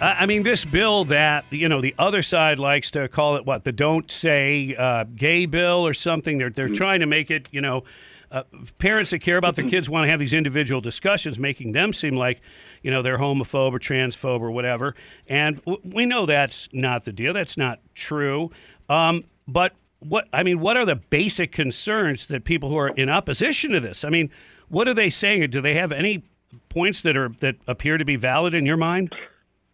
[0.00, 3.46] I I mean, this bill that you know the other side likes to call it
[3.46, 6.38] what the "Don't Say uh, Gay" bill or something.
[6.38, 7.84] They're they're trying to make it you know.
[8.32, 8.44] Uh,
[8.78, 12.14] parents that care about their kids want to have these individual discussions, making them seem
[12.14, 12.40] like,
[12.80, 14.94] you know, they're homophobe or transphobe or whatever.
[15.26, 17.32] And w- we know that's not the deal.
[17.34, 18.52] That's not true.
[18.88, 23.08] Um, but what I mean, what are the basic concerns that people who are in
[23.08, 24.04] opposition to this?
[24.04, 24.30] I mean,
[24.68, 25.50] what are they saying?
[25.50, 26.22] Do they have any
[26.68, 29.12] points that are that appear to be valid in your mind?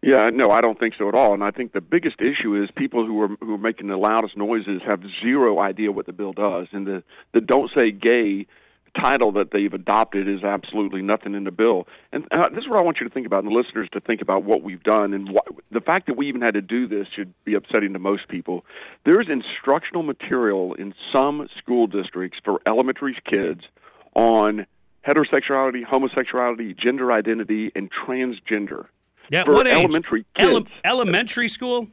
[0.07, 1.35] Yeah, no, I don't think so at all.
[1.35, 4.37] And I think the biggest issue is people who are who are making the loudest
[4.37, 7.03] noises have zero idea what the bill does, and the
[7.35, 8.47] the "Don't Say Gay"
[9.01, 11.89] title that they've adopted is absolutely nothing in the bill.
[12.13, 14.01] And uh, this is what I want you to think about, and the listeners to
[14.01, 16.87] think about what we've done and what, the fact that we even had to do
[16.87, 18.65] this should be upsetting to most people.
[19.05, 23.63] There's instructional material in some school districts for elementary kids
[24.15, 24.67] on
[25.07, 28.87] heterosexuality, homosexuality, gender identity, and transgender.
[29.31, 29.75] Yeah, for what age?
[29.75, 31.89] elementary kids, Ele- elementary school.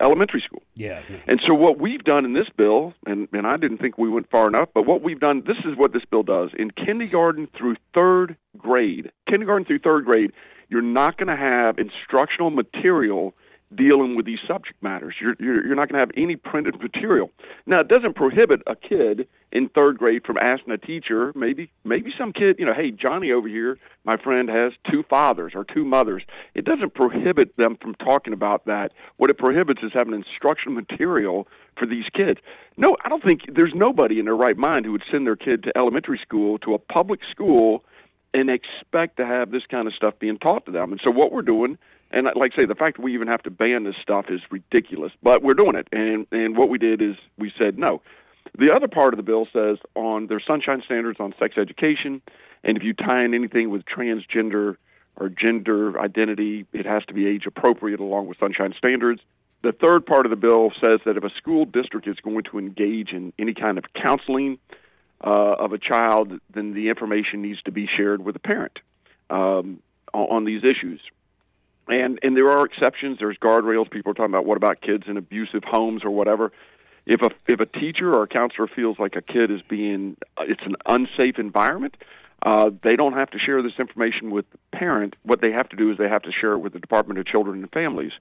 [0.00, 0.62] elementary school.
[0.74, 1.02] Yeah.
[1.26, 4.30] And so what we've done in this bill, and, and I didn't think we went
[4.30, 6.50] far enough, but what we've done, this is what this bill does.
[6.58, 10.32] In kindergarten through third grade, kindergarten through third grade,
[10.68, 13.34] you're not going to have instructional material
[13.76, 15.14] dealing with these subject matters.
[15.20, 17.30] You're, you're, you're not going to have any printed material.
[17.66, 22.12] Now, it doesn't prohibit a kid in third grade from asking a teacher, maybe maybe
[22.18, 25.84] some kid, you know, hey, Johnny over here, my friend has two fathers or two
[25.84, 26.24] mothers.
[26.54, 28.90] It doesn't prohibit them from talking about that.
[29.16, 31.46] What it prohibits is having instructional material
[31.78, 32.40] for these kids.
[32.76, 35.62] No, I don't think there's nobody in their right mind who would send their kid
[35.64, 37.84] to elementary school, to a public school,
[38.32, 40.90] and expect to have this kind of stuff being taught to them.
[40.90, 41.78] And so what we're doing,
[42.10, 44.40] and like I say, the fact that we even have to ban this stuff is
[44.50, 45.88] ridiculous, but we're doing it.
[45.92, 48.02] And and what we did is we said no.
[48.56, 52.22] The other part of the bill says on their sunshine standards on sex education,
[52.62, 54.76] and if you tie in anything with transgender
[55.16, 59.20] or gender identity, it has to be age appropriate along with sunshine standards.
[59.62, 62.58] The third part of the bill says that if a school district is going to
[62.58, 64.58] engage in any kind of counseling
[65.22, 68.78] uh, of a child, then the information needs to be shared with the parent
[69.30, 69.80] um,
[70.12, 71.00] on, on these issues.
[71.88, 73.18] And and there are exceptions.
[73.18, 73.90] There's guardrails.
[73.90, 76.52] People are talking about what about kids in abusive homes or whatever.
[77.06, 80.62] If a if a teacher or a counselor feels like a kid is being it's
[80.64, 81.96] an unsafe environment,
[82.44, 85.14] uh, they don't have to share this information with the parent.
[85.22, 87.26] What they have to do is they have to share it with the Department of
[87.26, 88.12] Children and Families.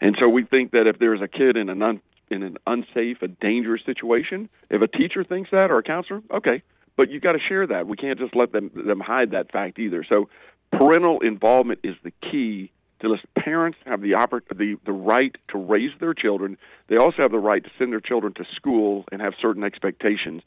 [0.00, 2.00] And so we think that if there's a kid in an un,
[2.30, 6.62] in an unsafe, a dangerous situation, if a teacher thinks that or a counselor, okay,
[6.96, 7.86] but you've got to share that.
[7.86, 10.04] We can't just let them them hide that fact either.
[10.12, 10.28] So
[10.72, 14.14] parental involvement is the key to parents have the,
[14.54, 16.58] the the right to raise their children.
[16.88, 20.42] They also have the right to send their children to school and have certain expectations.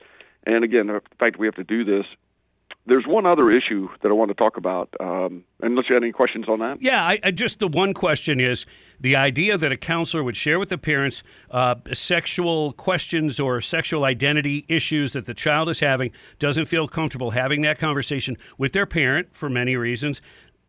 [0.46, 2.06] And again, the fact that we have to do this.
[2.88, 4.90] There's one other issue that I want to talk about.
[5.00, 6.82] Um, unless you had any questions on that.
[6.82, 8.66] Yeah, I, I just the one question is
[9.00, 14.04] the idea that a counselor would share with the parents uh, sexual questions or sexual
[14.04, 18.88] identity issues that the child is having, doesn't feel comfortable having that conversation with their
[18.88, 20.20] parent for many reasons.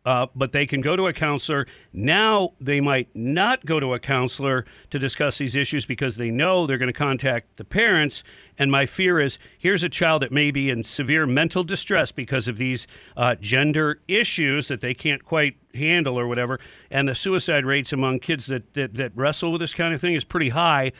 [0.05, 1.65] Uh, but they can go to a counselor.
[1.93, 6.67] Now they might not go to a counselor to discuss these issues because they know
[6.67, 8.21] they're going to contact the parents.
[8.57, 12.49] And my fear is here's a child that may be in severe mental distress because
[12.49, 12.85] of these
[13.15, 16.59] uh, gender issues that they can't quite handle or whatever.
[16.91, 20.15] And the suicide rates among kids that, that, that wrestle with this kind of thing
[20.15, 20.91] is pretty high.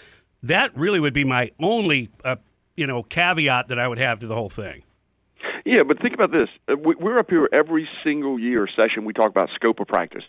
[0.42, 2.38] That really would be my only, uh,
[2.78, 4.84] you know, caveat that I would have to the whole thing.
[5.66, 6.50] Yeah, but think about this.
[6.70, 9.06] Uh, we- We're up here every single year session.
[9.06, 10.24] We talk about scope of practice.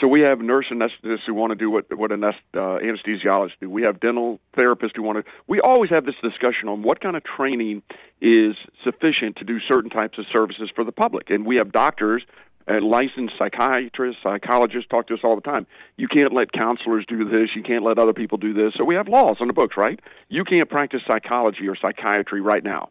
[0.00, 3.68] So we have nurse anesthetists who want to do what what an uh, anesthesiologists do.
[3.70, 5.30] We have dental therapists who want to.
[5.46, 7.82] We always have this discussion on what kind of training
[8.20, 11.30] is sufficient to do certain types of services for the public.
[11.30, 12.22] And we have doctors.
[12.68, 15.66] Uh, licensed psychiatrists, psychologists talk to us all the time.
[15.96, 17.48] You can't let counselors do this.
[17.56, 18.74] You can't let other people do this.
[18.76, 19.98] So we have laws on the books, right?
[20.28, 22.90] You can't practice psychology or psychiatry right now.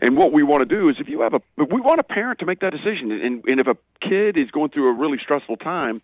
[0.00, 2.40] And what we want to do is, if you have a, we want a parent
[2.40, 3.12] to make that decision.
[3.12, 6.00] And, and if a kid is going through a really stressful time,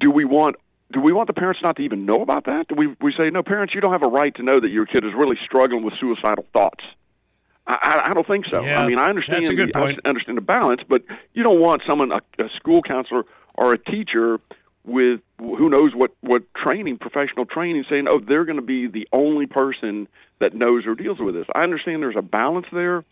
[0.00, 0.56] do we want
[0.92, 2.68] do we want the parents not to even know about that?
[2.68, 4.86] Do we we say no, parents, you don't have a right to know that your
[4.86, 6.84] kid is really struggling with suicidal thoughts?
[7.66, 8.60] I, I, don't think so.
[8.60, 9.98] Yeah, I mean, I understand that's a good the, point.
[10.04, 13.78] I understand the balance, but you don't want someone a, a school counselor or a
[13.78, 14.38] teacher
[14.84, 19.08] with who knows what what training, professional training, saying, "Oh, they're going to be the
[19.12, 20.08] only person
[20.40, 23.04] that knows or deals with this." I understand there's a balance there,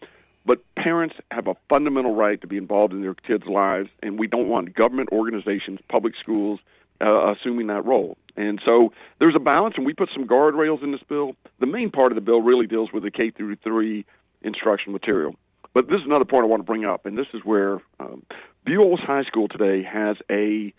[0.44, 4.26] but parents have a fundamental right to be involved in their kids' lives, and we
[4.26, 6.60] don't want government organizations, public schools,
[7.00, 8.16] uh, assuming that role.
[8.36, 11.36] And so there's a balance, and we put some guardrails in this bill.
[11.58, 14.04] The main part of the bill really deals with the K through three
[14.42, 15.34] instructional material.
[15.74, 18.22] But this is another point I want to bring up, and this is where um,
[18.64, 20.74] Buell's High School today has a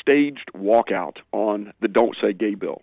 [0.00, 2.82] staged walkout on the Don't Say Gay bill.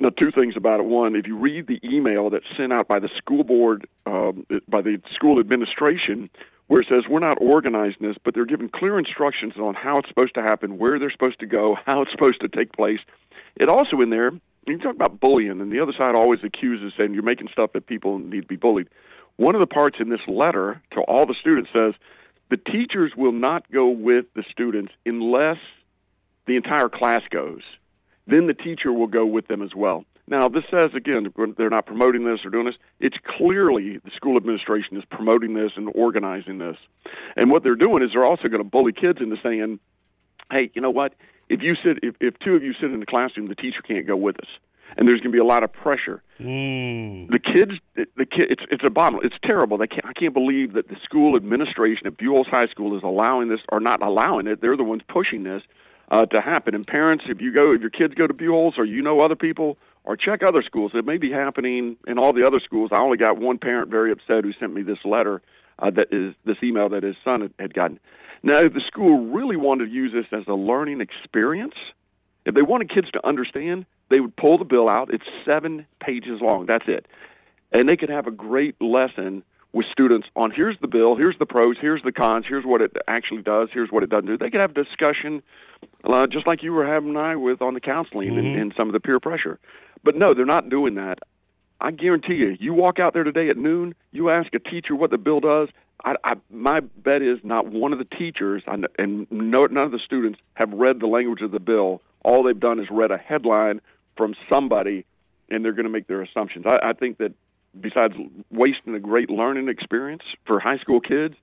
[0.00, 0.86] Now, two things about it.
[0.86, 4.80] One, if you read the email that's sent out by the school board, um, by
[4.80, 6.30] the school administration,
[6.68, 10.08] where it says we're not organizing this, but they're giving clear instructions on how it's
[10.08, 13.00] supposed to happen, where they're supposed to go, how it's supposed to take place.
[13.56, 14.30] It also in there,
[14.66, 17.86] you talk about bullying, and the other side always accuses saying you're making stuff that
[17.86, 18.88] people need to be bullied.
[19.36, 21.94] One of the parts in this letter to all the students says
[22.50, 25.58] the teachers will not go with the students unless
[26.48, 27.62] the entire class goes.
[28.26, 30.04] Then the teacher will go with them as well.
[30.26, 32.74] Now, this says again, they're not promoting this or doing this.
[33.00, 36.76] It's clearly the school administration is promoting this and organizing this.
[37.36, 39.78] And what they're doing is they're also going to bully kids into saying,
[40.50, 41.14] hey, you know what?
[41.48, 44.06] If you sit, if, if two of you sit in the classroom, the teacher can't
[44.06, 44.48] go with us,
[44.98, 46.22] and there's going to be a lot of pressure.
[46.38, 47.30] Mm.
[47.30, 49.26] The kids, the, kid, it's it's a abominable.
[49.26, 49.78] It's terrible.
[49.78, 53.48] They can't, I can't believe that the school administration at Buell's High School is allowing
[53.48, 54.60] this, or not allowing it.
[54.60, 55.62] They're the ones pushing this
[56.10, 56.74] uh, to happen.
[56.74, 59.36] And parents, if you go, if your kids go to Buell's, or you know other
[59.36, 62.90] people, or check other schools, it may be happening in all the other schools.
[62.92, 65.42] I only got one parent very upset who sent me this letter,
[65.78, 68.00] uh, that is this email that his son had, gotten.
[68.42, 71.74] Now, if the school really wanted to use this as a learning experience,
[72.44, 75.12] if they wanted kids to understand, they would pull the bill out.
[75.12, 76.66] It's seven pages long.
[76.66, 77.06] That's it.
[77.72, 81.46] And they could have a great lesson with students on here's the bill, here's the
[81.46, 84.38] pros, here's the cons, here's what it actually does, here's what it doesn't do.
[84.38, 85.42] They could have discussion,
[86.04, 88.60] uh, just like you were having and I with on the counseling and, Mm-hmm.
[88.60, 89.58] and some of the peer pressure.
[90.02, 91.18] But no, they're not doing that.
[91.80, 95.10] I guarantee you, you walk out there today at noon, you ask a teacher what
[95.10, 95.68] the bill does.
[96.04, 99.92] I, I, my bet is not one of the teachers I and no, none of
[99.92, 102.00] the students have read the language of the bill.
[102.24, 103.80] All they've done is read a headline
[104.16, 105.04] from somebody,
[105.48, 106.66] and they're going to make their assumptions.
[106.66, 107.32] I, I think that
[107.78, 108.14] besides
[108.50, 111.34] wasting a great learning experience for high school kids,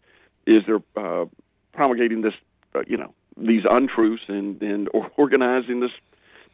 [0.45, 1.25] is they're uh,
[1.73, 2.33] promulgating this,
[2.73, 5.91] uh, you know, these untruths and and organizing this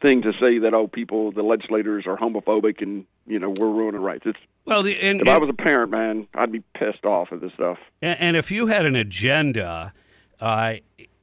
[0.02, 4.00] thing to say that oh people the legislators are homophobic and you know we're ruining
[4.00, 4.24] rights.
[4.26, 7.40] It's Well, the, and, if I was a parent, man, I'd be pissed off at
[7.40, 7.78] this stuff.
[8.00, 9.92] And, and if you had an agenda
[10.40, 10.74] uh,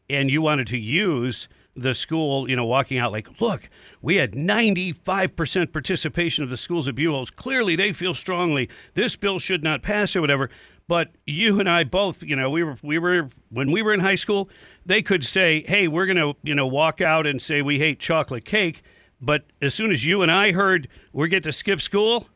[0.10, 3.70] and you wanted to use the school, you know, walking out like, look,
[4.02, 7.30] we had 95% participation of the schools at Buell's.
[7.30, 10.50] Clearly, they feel strongly this bill should not pass or whatever.
[10.88, 14.00] But you and I both, you know, we were we were when we were in
[14.00, 14.50] high school,
[14.86, 18.00] they could say, "Hey, we're going to, you know, walk out and say we hate
[18.00, 18.82] chocolate cake."
[19.22, 22.28] But as soon as you and I heard we get to skip school,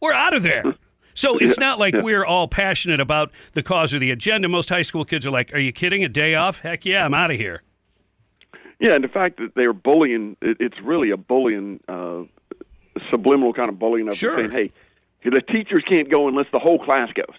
[0.00, 0.74] we're out of there.
[1.14, 2.02] So it's Yeah, not like yeah.
[2.02, 4.48] we're all passionate about the cause or the agenda.
[4.48, 6.02] Most high school kids are like, "Are you kidding?
[6.02, 6.58] A day off?
[6.60, 7.62] Heck yeah, I'm out of here."
[8.80, 12.22] Yeah, and the fact that they're bullying, it, it's really a bullying, uh,
[13.10, 14.36] subliminal kind of bullying of Sure.
[14.38, 14.72] saying, hey,
[15.22, 17.36] the teachers can't go unless the whole class goes.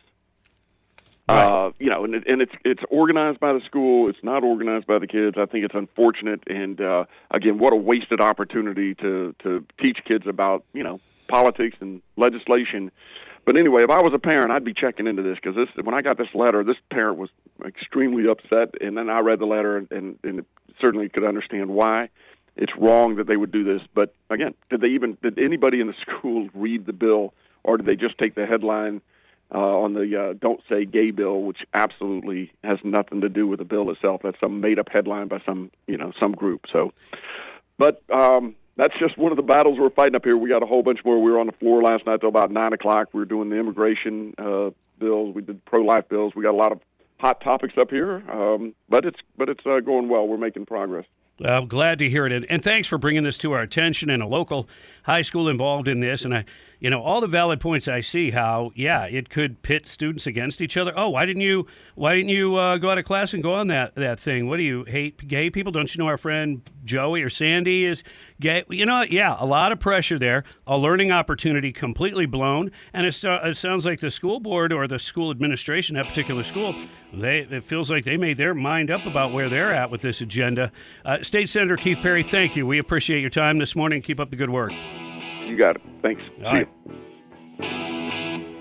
[1.28, 4.10] Uh, you know, and, it, and it's it's organized by the school.
[4.10, 5.38] It's not organized by the kids.
[5.38, 10.28] I think it's unfortunate, and uh, again, what a wasted opportunity to to teach kids
[10.28, 11.00] about you know
[11.30, 12.92] politics and legislation.
[13.46, 15.96] But anyway, if I was a parent, I'd be checking into this because this when
[15.96, 17.30] I got this letter, this parent was
[17.66, 20.46] extremely upset, and then I read the letter and, and,
[20.80, 22.10] certainly could understand why.
[22.56, 25.88] It's wrong that they would do this, but again, did they even did anybody in
[25.88, 27.34] the school read the bill,
[27.64, 29.02] or did they just take the headline
[29.54, 33.60] uh, on the uh, "Don't Say Gay" bill, which absolutely has nothing to do with
[33.60, 34.22] the bill itself?
[34.24, 36.66] That's some made-up headline by some you know some group.
[36.72, 36.94] So,
[37.78, 40.36] but um, that's just one of the battles we're fighting up here.
[40.36, 41.22] We got a whole bunch more.
[41.22, 43.10] We were on the floor last night till about nine o'clock.
[43.14, 45.36] We were doing the immigration uh, bills.
[45.36, 46.34] We did pro-life bills.
[46.36, 46.80] We got a lot of
[47.20, 48.24] hot topics up here.
[48.28, 50.28] Um, but it's but it's uh, going well.
[50.28, 51.06] We're making progress.
[51.46, 54.10] I'm glad to hear it, and thanks for bringing this to our attention.
[54.10, 54.68] And a local
[55.04, 56.46] high school involved in this, and I,
[56.82, 58.32] you know, all the valid points I see.
[58.32, 60.92] How, yeah, it could pit students against each other.
[60.96, 61.68] Oh, why didn't you?
[61.94, 64.48] Why didn't you uh, go out of class and go on that that thing?
[64.48, 65.72] What do you hate gay people?
[65.72, 68.04] Don't you know our friend Joey or Sandy is
[68.40, 68.64] gay?
[68.68, 70.44] You know, yeah, a lot of pressure there.
[70.66, 74.98] A learning opportunity completely blown, and it, it sounds like the school board or the
[74.98, 76.74] school administration, at particular school,
[77.14, 80.20] they it feels like they made their mind up about where they're at with this
[80.20, 80.72] agenda.
[81.06, 82.66] Uh, State Senator Keith Perry, thank you.
[82.66, 84.02] We appreciate your time this morning.
[84.02, 84.74] Keep up the good work.
[85.52, 85.82] You got it.
[86.02, 86.24] Thanks.
[86.46, 86.70] All right.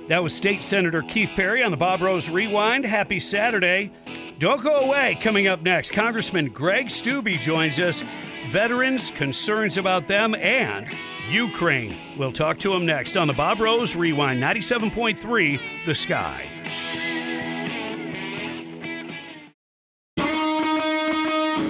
[0.09, 2.85] That was State Senator Keith Perry on the Bob Rose Rewind.
[2.85, 3.93] Happy Saturday.
[4.41, 5.17] Don't go away.
[5.21, 8.03] Coming up next, Congressman Greg Steube joins us.
[8.49, 10.89] Veterans, concerns about them, and
[11.31, 11.97] Ukraine.
[12.19, 16.45] We'll talk to him next on the Bob Rose Rewind 97.3 The Sky.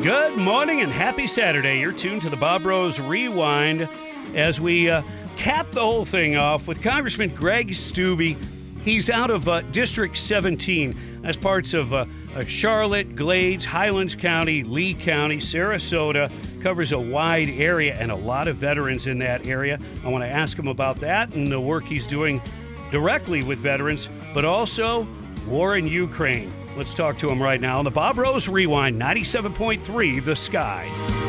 [0.02, 1.78] Good morning and happy Saturday.
[1.78, 3.86] You're tuned to the Bob Rose Rewind
[4.34, 5.02] as we uh,
[5.36, 8.36] cap the whole thing off with Congressman Greg Steube.
[8.84, 11.22] He's out of uh, District 17.
[11.24, 16.30] as parts of uh, uh, Charlotte, Glades, Highlands County, Lee County, Sarasota.
[16.62, 19.78] Covers a wide area and a lot of veterans in that area.
[20.04, 22.40] I want to ask him about that and the work he's doing
[22.90, 25.06] directly with veterans, but also
[25.46, 26.52] war in Ukraine.
[26.76, 31.19] Let's talk to him right now on the Bob Rose Rewind 97.3 The Sky.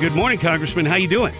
[0.00, 0.86] Good morning, Congressman.
[0.86, 1.34] How you doing?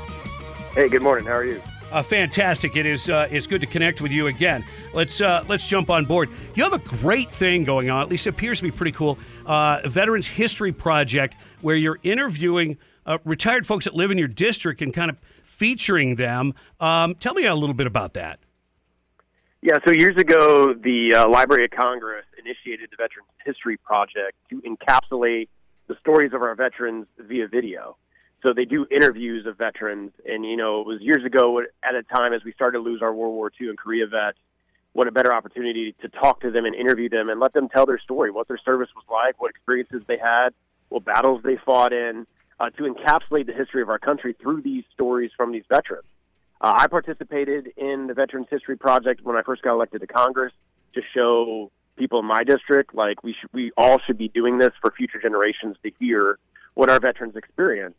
[0.74, 1.24] Hey, good morning.
[1.24, 1.62] How are you?
[1.90, 2.76] Uh, fantastic.
[2.76, 3.08] It is.
[3.08, 4.66] Uh, it's good to connect with you again.
[4.92, 6.28] Let's uh, let's jump on board.
[6.54, 8.02] You have a great thing going on.
[8.02, 9.18] At least it appears to be pretty cool.
[9.46, 14.82] Uh, Veterans History Project, where you're interviewing uh, retired folks that live in your district
[14.82, 16.52] and kind of featuring them.
[16.80, 18.40] Um, tell me a little bit about that.
[19.62, 24.60] Yeah, so years ago, the uh, Library of Congress initiated the Veterans History Project to
[24.60, 25.48] encapsulate
[25.86, 27.96] the stories of our veterans via video.
[28.42, 32.02] So they do interviews of veterans, and you know, it was years ago at a
[32.02, 34.38] time as we started to lose our World War II and Korea vets.
[34.92, 37.86] What a better opportunity to talk to them and interview them and let them tell
[37.86, 40.50] their story, what their service was like, what experiences they had,
[40.88, 42.26] what battles they fought in,
[42.58, 46.06] uh, to encapsulate the history of our country through these stories from these veterans.
[46.60, 50.52] Uh, I participated in the Veterans History Project when I first got elected to Congress
[50.94, 54.72] to show people in my district like we should, we all should be doing this
[54.80, 56.38] for future generations to hear
[56.74, 57.94] what our veterans experience.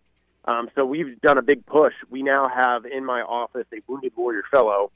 [0.46, 1.94] Um, so we've done a big push.
[2.10, 4.92] We now have in my office a wounded warrior fellow.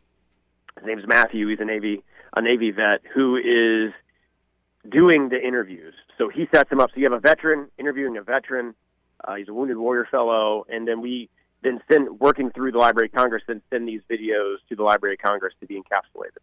[0.77, 1.47] His name's Matthew.
[1.47, 2.03] He's a Navy
[2.35, 3.93] a Navy vet who is
[4.89, 5.93] doing the interviews.
[6.17, 6.89] So he sets them up.
[6.93, 8.75] So you have a veteran interviewing a veteran.
[9.23, 11.29] Uh, he's a wounded warrior fellow, and then we
[11.63, 15.15] then send working through the Library of Congress, then send these videos to the Library
[15.15, 16.37] of Congress to be encapsulated.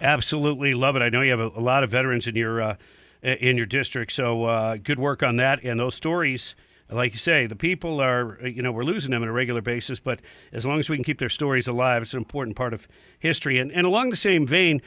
[0.00, 1.02] Absolutely love it.
[1.02, 2.76] I know you have a, a lot of veterans in your uh,
[3.22, 5.62] in your district, so uh, good work on that.
[5.62, 6.56] And those stories,
[6.92, 10.00] like you say, the people are you know we're losing them on a regular basis,
[10.00, 10.20] but
[10.52, 12.86] as long as we can keep their stories alive, it's an important part of
[13.18, 13.58] history.
[13.58, 14.82] And and along the same vein,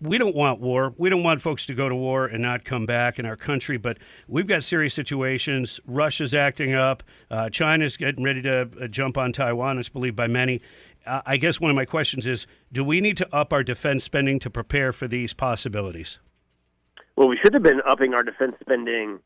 [0.00, 0.94] we don't want war.
[0.98, 3.78] We don't want folks to go to war and not come back in our country,
[3.78, 3.98] but
[4.28, 5.80] we've got serious situations.
[5.86, 7.02] Russia's acting up.
[7.30, 10.60] Uh, China's getting ready to uh, jump on Taiwan, it's believed by many.
[11.06, 14.04] Uh, I guess one of my questions is do we need to up our defense
[14.04, 16.18] spending to prepare for these possibilities?
[17.16, 19.20] Well, we should have been upping our defense spending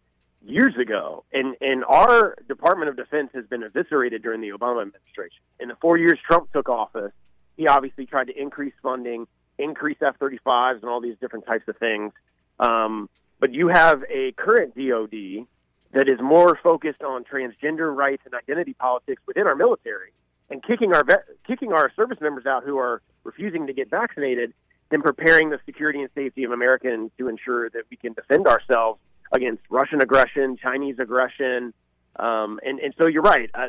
[0.47, 1.25] years ago.
[1.33, 5.43] And, and our Department of Defense has been eviscerated during the Obama administration.
[5.61, 7.13] In the four years Trump took office,
[7.57, 9.27] he obviously tried to increase funding
[9.59, 12.13] increase F 35s and all these different types of things.
[12.59, 13.09] Um,
[13.41, 15.47] but you have a current DOD
[15.93, 20.13] that is more focused on transgender rights and identity politics within our military
[20.51, 24.53] and kicking our vet, kicking our service members out who are refusing to get vaccinated
[24.91, 29.01] than preparing the security and safety of Americans to ensure that we can defend ourselves
[29.35, 31.75] against Russian aggression, Chinese aggression.
[32.17, 33.51] Um, and, and so you're right.
[33.53, 33.69] Uh,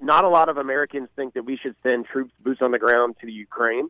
[0.00, 3.14] not a lot of Americans think that we should send troops, boots on the ground
[3.20, 3.88] to the Ukraine.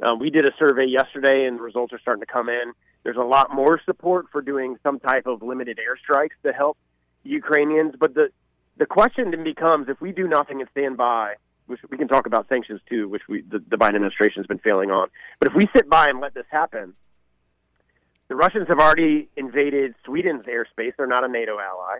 [0.00, 2.72] Um, we did a survey yesterday, and the results are starting to come in.
[3.02, 6.76] There's a lot more support for doing some type of limited airstrikes to help
[7.24, 7.94] Ukrainians.
[7.98, 8.28] But the
[8.76, 11.34] the question then becomes: if we do nothing and stand by,
[11.66, 14.58] which we can talk about sanctions too, which we the, the Biden administration has been
[14.58, 15.08] failing on.
[15.40, 16.94] But if we sit by and let this happen,
[18.28, 20.92] the Russians have already invaded Sweden's airspace.
[20.96, 21.98] They're not a NATO ally.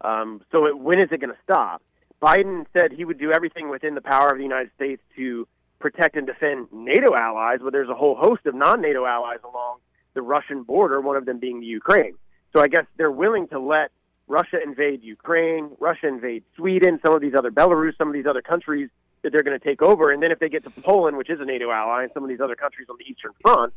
[0.00, 1.82] Um, so it, when is it going to stop?
[2.22, 5.46] Biden said he would do everything within the power of the United States to
[5.80, 9.78] protect and defend NATO allies, but there's a whole host of non-NATO allies along
[10.14, 12.14] the Russian border, one of them being the Ukraine.
[12.52, 13.90] So I guess they're willing to let
[14.28, 18.42] Russia invade Ukraine, Russia invade Sweden, some of these other Belarus, some of these other
[18.42, 18.88] countries
[19.22, 20.12] that they're going to take over.
[20.12, 22.28] And then if they get to Poland, which is a NATO ally, and some of
[22.28, 23.74] these other countries on the Eastern Front,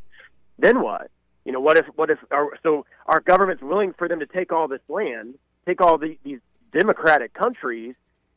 [0.60, 1.10] then what?
[1.48, 4.52] You know, what if what if our, so our government's willing for them to take
[4.52, 5.36] all this land,
[5.66, 6.40] take all the, these
[6.74, 7.96] democratic countries,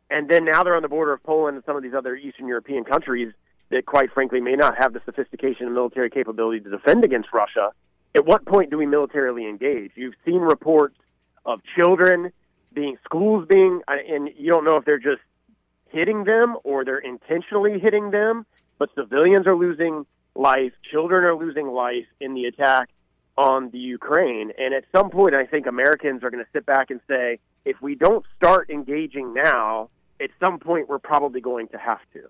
[0.09, 2.47] and then now they're on the border of Poland and some of these other Eastern
[2.47, 3.33] European countries
[3.71, 7.73] that, quite frankly, may not have the sophistication and military capability to defend against Russia.
[8.15, 9.91] At what point do we militarily engage?
[9.97, 10.95] You've seen reports
[11.45, 12.31] of children
[12.73, 15.23] being schools being, and you don't know if they're just
[15.87, 18.47] hitting them or they're intentionally hitting them,
[18.79, 20.07] but civilians are losing
[20.37, 22.89] life, children are losing life in the attack
[23.37, 24.53] on the Ukraine.
[24.59, 27.81] And at some point, I think Americans are going to sit back and say, if
[27.81, 32.29] we don't start engaging now, at some point, we're probably going to have to.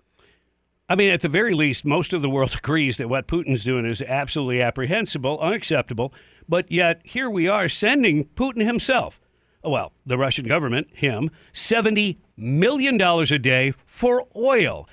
[0.89, 3.85] I mean, at the very least, most of the world agrees that what Putin's doing
[3.85, 6.13] is absolutely apprehensible, unacceptable.
[6.49, 9.19] But yet, here we are sending Putin himself,
[9.63, 14.89] well, the Russian government, him, $70 million a day for oil.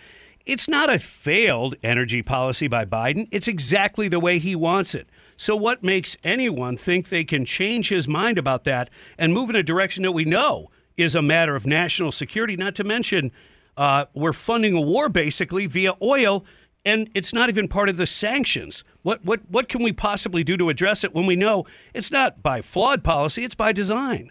[0.49, 3.29] It's not a failed energy policy by Biden.
[3.31, 5.07] It's exactly the way he wants it.
[5.37, 8.89] So, what makes anyone think they can change his mind about that
[9.19, 12.57] and move in a direction that we know is a matter of national security?
[12.57, 13.31] Not to mention,
[13.77, 16.47] uh, we're funding a war basically via oil,
[16.83, 18.85] and it's not even part of the sanctions.
[19.03, 22.43] What, what, what can we possibly do to address it when we know it's not
[22.43, 24.31] by flawed policy, it's by design?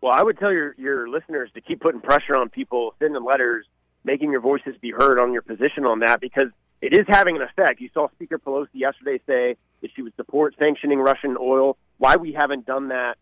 [0.00, 3.66] Well, I would tell your, your listeners to keep putting pressure on people, sending letters,
[4.08, 6.50] making your voices be heard on your position on that because
[6.80, 7.80] it is having an effect.
[7.80, 11.76] You saw Speaker Pelosi yesterday say that she would support sanctioning Russian oil.
[11.98, 13.18] Why we haven't done that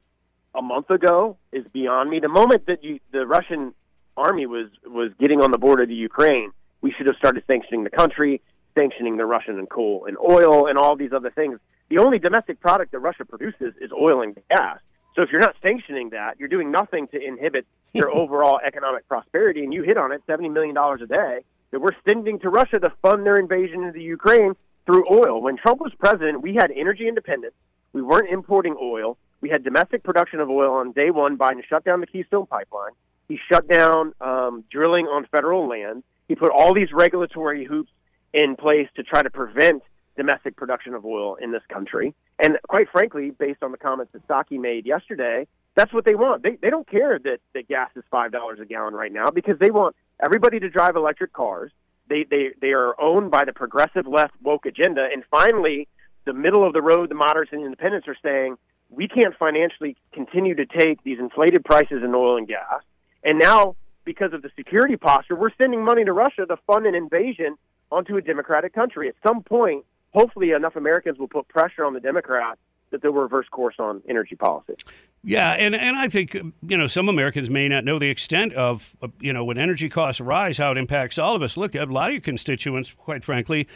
[0.54, 2.20] a month ago is beyond me.
[2.20, 3.74] The moment that you, the Russian
[4.16, 7.90] army was was getting on the border the Ukraine, we should have started sanctioning the
[7.90, 8.40] country,
[8.78, 11.58] sanctioning the Russian and coal and oil and all these other things.
[11.88, 14.78] The only domestic product that Russia produces is oil and gas.
[15.16, 17.66] So if you're not sanctioning that, you're doing nothing to inhibit
[17.96, 19.64] their overall economic prosperity.
[19.64, 21.40] And you hit on it, seventy million dollars a day
[21.70, 24.54] that we're sending to Russia to fund their invasion of the Ukraine
[24.86, 25.42] through oil.
[25.42, 27.54] When Trump was president, we had energy independence.
[27.92, 29.18] We weren't importing oil.
[29.40, 31.36] We had domestic production of oil on day one.
[31.36, 32.92] Biden shut down the Keystone Pipeline.
[33.28, 36.04] He shut down um, drilling on federal land.
[36.28, 37.90] He put all these regulatory hoops
[38.32, 39.82] in place to try to prevent
[40.16, 42.14] domestic production of oil in this country.
[42.38, 45.46] And quite frankly, based on the comments that Psaki made yesterday,
[45.76, 46.42] that's what they want.
[46.42, 49.58] They they don't care that, that gas is five dollars a gallon right now because
[49.60, 51.70] they want everybody to drive electric cars.
[52.08, 55.06] They they they are owned by the progressive left woke agenda.
[55.12, 55.86] And finally,
[56.24, 58.56] the middle of the road, the moderates and independents are saying
[58.88, 62.82] we can't financially continue to take these inflated prices in oil and gas.
[63.22, 66.94] And now, because of the security posture, we're sending money to Russia to fund an
[66.94, 67.56] invasion
[67.90, 69.08] onto a democratic country.
[69.08, 72.60] At some point, hopefully, enough Americans will put pressure on the Democrats
[72.90, 74.74] that they'll reverse course on energy policy.
[75.22, 78.52] Yeah, and, and I think um, you know some Americans may not know the extent
[78.54, 81.56] of uh, you know when energy costs rise, how it impacts all of us.
[81.56, 83.66] Look, a lot of your constituents, quite frankly,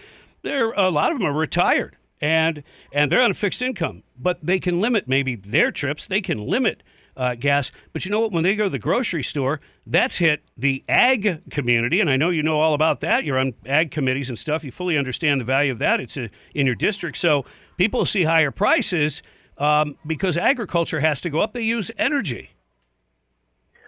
[0.42, 4.38] there a lot of them are retired and and they're on a fixed income, but
[4.42, 6.06] they can limit maybe their trips.
[6.06, 6.82] They can limit
[7.16, 7.72] uh, gas.
[7.92, 8.32] But you know what?
[8.32, 12.30] When they go to the grocery store, that's hit the ag community, and I know
[12.30, 13.24] you know all about that.
[13.24, 14.64] You're on ag committees and stuff.
[14.64, 16.00] You fully understand the value of that.
[16.00, 17.44] It's a, in your district, so
[17.80, 19.22] people see higher prices
[19.56, 21.54] um, because agriculture has to go up.
[21.54, 22.50] They use energy.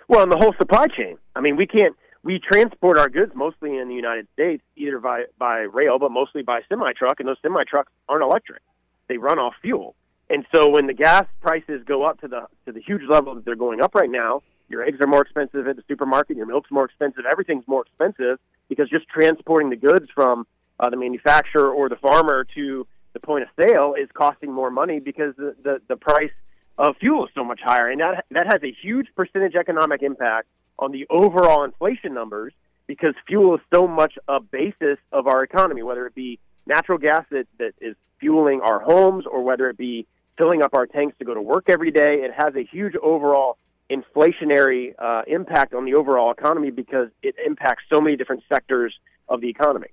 [0.08, 1.18] Well, and the whole supply chain.
[1.36, 1.94] I mean, we can't.
[2.22, 6.42] We transport our goods mostly in the United States, either by by rail, but mostly
[6.42, 8.62] by semi truck, and those semi trucks aren't electric;
[9.08, 9.94] they run off fuel.
[10.30, 13.44] And so when the gas prices go up to the to the huge level that
[13.44, 16.70] they're going up right now, your eggs are more expensive at the supermarket, your milk's
[16.70, 18.38] more expensive, everything's more expensive
[18.70, 20.46] because just transporting the goods from
[20.80, 25.00] uh, the manufacturer or the farmer to the point of sale is costing more money
[25.00, 26.30] because the, the, the price
[26.78, 27.90] of fuel is so much higher.
[27.90, 30.48] And that, that has a huge percentage economic impact
[30.78, 32.52] on the overall inflation numbers
[32.86, 37.24] because fuel is so much a basis of our economy, whether it be natural gas
[37.30, 40.06] that, that is fueling our homes or whether it be
[40.38, 42.22] filling up our tanks to go to work every day.
[42.22, 43.58] It has a huge overall
[43.90, 48.94] inflationary uh, impact on the overall economy because it impacts so many different sectors
[49.28, 49.88] of the economy.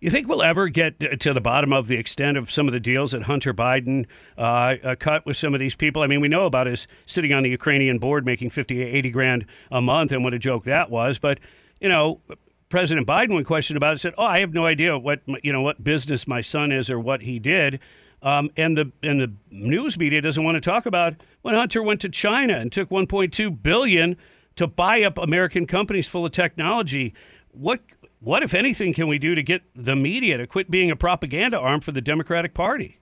[0.00, 2.80] You think we'll ever get to the bottom of the extent of some of the
[2.80, 6.02] deals that Hunter Biden uh, uh, cut with some of these people?
[6.02, 9.46] I mean, we know about his sitting on the Ukrainian board making 50, 80 grand
[9.70, 11.18] a month and what a joke that was.
[11.18, 11.40] But,
[11.80, 12.20] you know,
[12.68, 15.62] President Biden, when questioned about it, said, "Oh, I have no idea what you know
[15.62, 17.78] what business my son is or what he did."
[18.20, 22.00] Um, and the and the news media doesn't want to talk about when Hunter went
[22.00, 24.16] to China and took 1.2 billion
[24.56, 27.14] to buy up American companies full of technology.
[27.52, 27.80] What
[28.24, 31.58] what if anything can we do to get the media to quit being a propaganda
[31.58, 32.98] arm for the Democratic Party?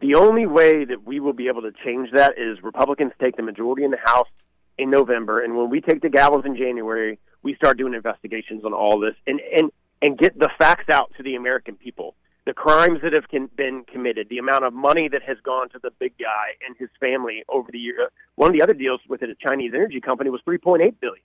[0.00, 3.42] The only way that we will be able to change that is Republicans take the
[3.42, 4.28] majority in the House
[4.76, 8.72] in November, and when we take the gavels in January, we start doing investigations on
[8.72, 9.70] all this and and
[10.02, 13.84] and get the facts out to the American people the crimes that have con- been
[13.84, 17.44] committed, the amount of money that has gone to the big guy and his family
[17.48, 18.06] over the year.
[18.06, 21.22] Uh, one of the other deals with it, a Chinese energy company was 3.8 billion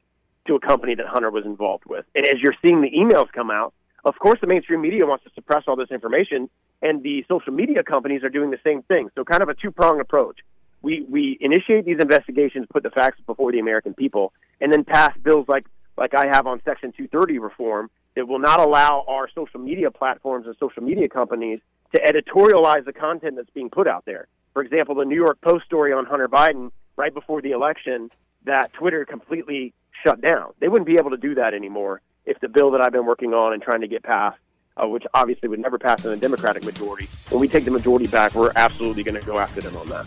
[0.47, 2.05] to a company that Hunter was involved with.
[2.15, 3.73] And as you're seeing the emails come out,
[4.05, 6.49] of course, the mainstream media wants to suppress all this information,
[6.81, 9.09] and the social media companies are doing the same thing.
[9.15, 10.39] So, kind of a two pronged approach.
[10.81, 14.31] We we initiate these investigations, put the facts before the American people,
[14.61, 15.65] and then pass bills like
[15.97, 20.45] like I have on Section 230 reform that will not allow our social media platforms
[20.47, 21.59] and social media companies
[21.93, 24.27] to editorialize the content that's being put out there.
[24.53, 28.09] For example, the New York Post story on Hunter Biden right before the election
[28.45, 29.73] that Twitter completely
[30.03, 30.53] shut down.
[30.59, 33.33] They wouldn't be able to do that anymore if the bill that I've been working
[33.33, 34.37] on and trying to get passed,
[34.75, 38.05] uh, which obviously would never pass in a Democratic majority, when we take the majority
[38.05, 40.05] back, we're absolutely going to go after them on that.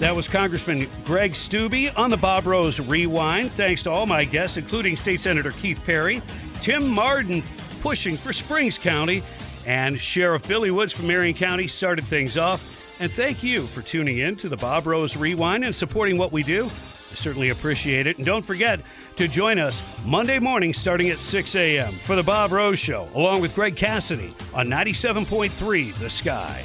[0.00, 3.52] That was Congressman Greg Steube on the Bob Rose Rewind.
[3.52, 6.22] Thanks to all my guests, including State Senator Keith Perry,
[6.60, 7.42] Tim Martin
[7.80, 9.22] pushing for Springs County,
[9.66, 12.64] and Sheriff Billy Woods from Marion County started things off.
[12.98, 16.42] And thank you for tuning in to the Bob Rose Rewind and supporting what we
[16.42, 16.68] do.
[17.10, 18.16] I certainly appreciate it.
[18.16, 18.80] And don't forget
[19.16, 21.92] to join us Monday morning starting at 6 a.m.
[21.94, 26.64] for the Bob Rose Show, along with Greg Cassidy on 97.3 The Sky.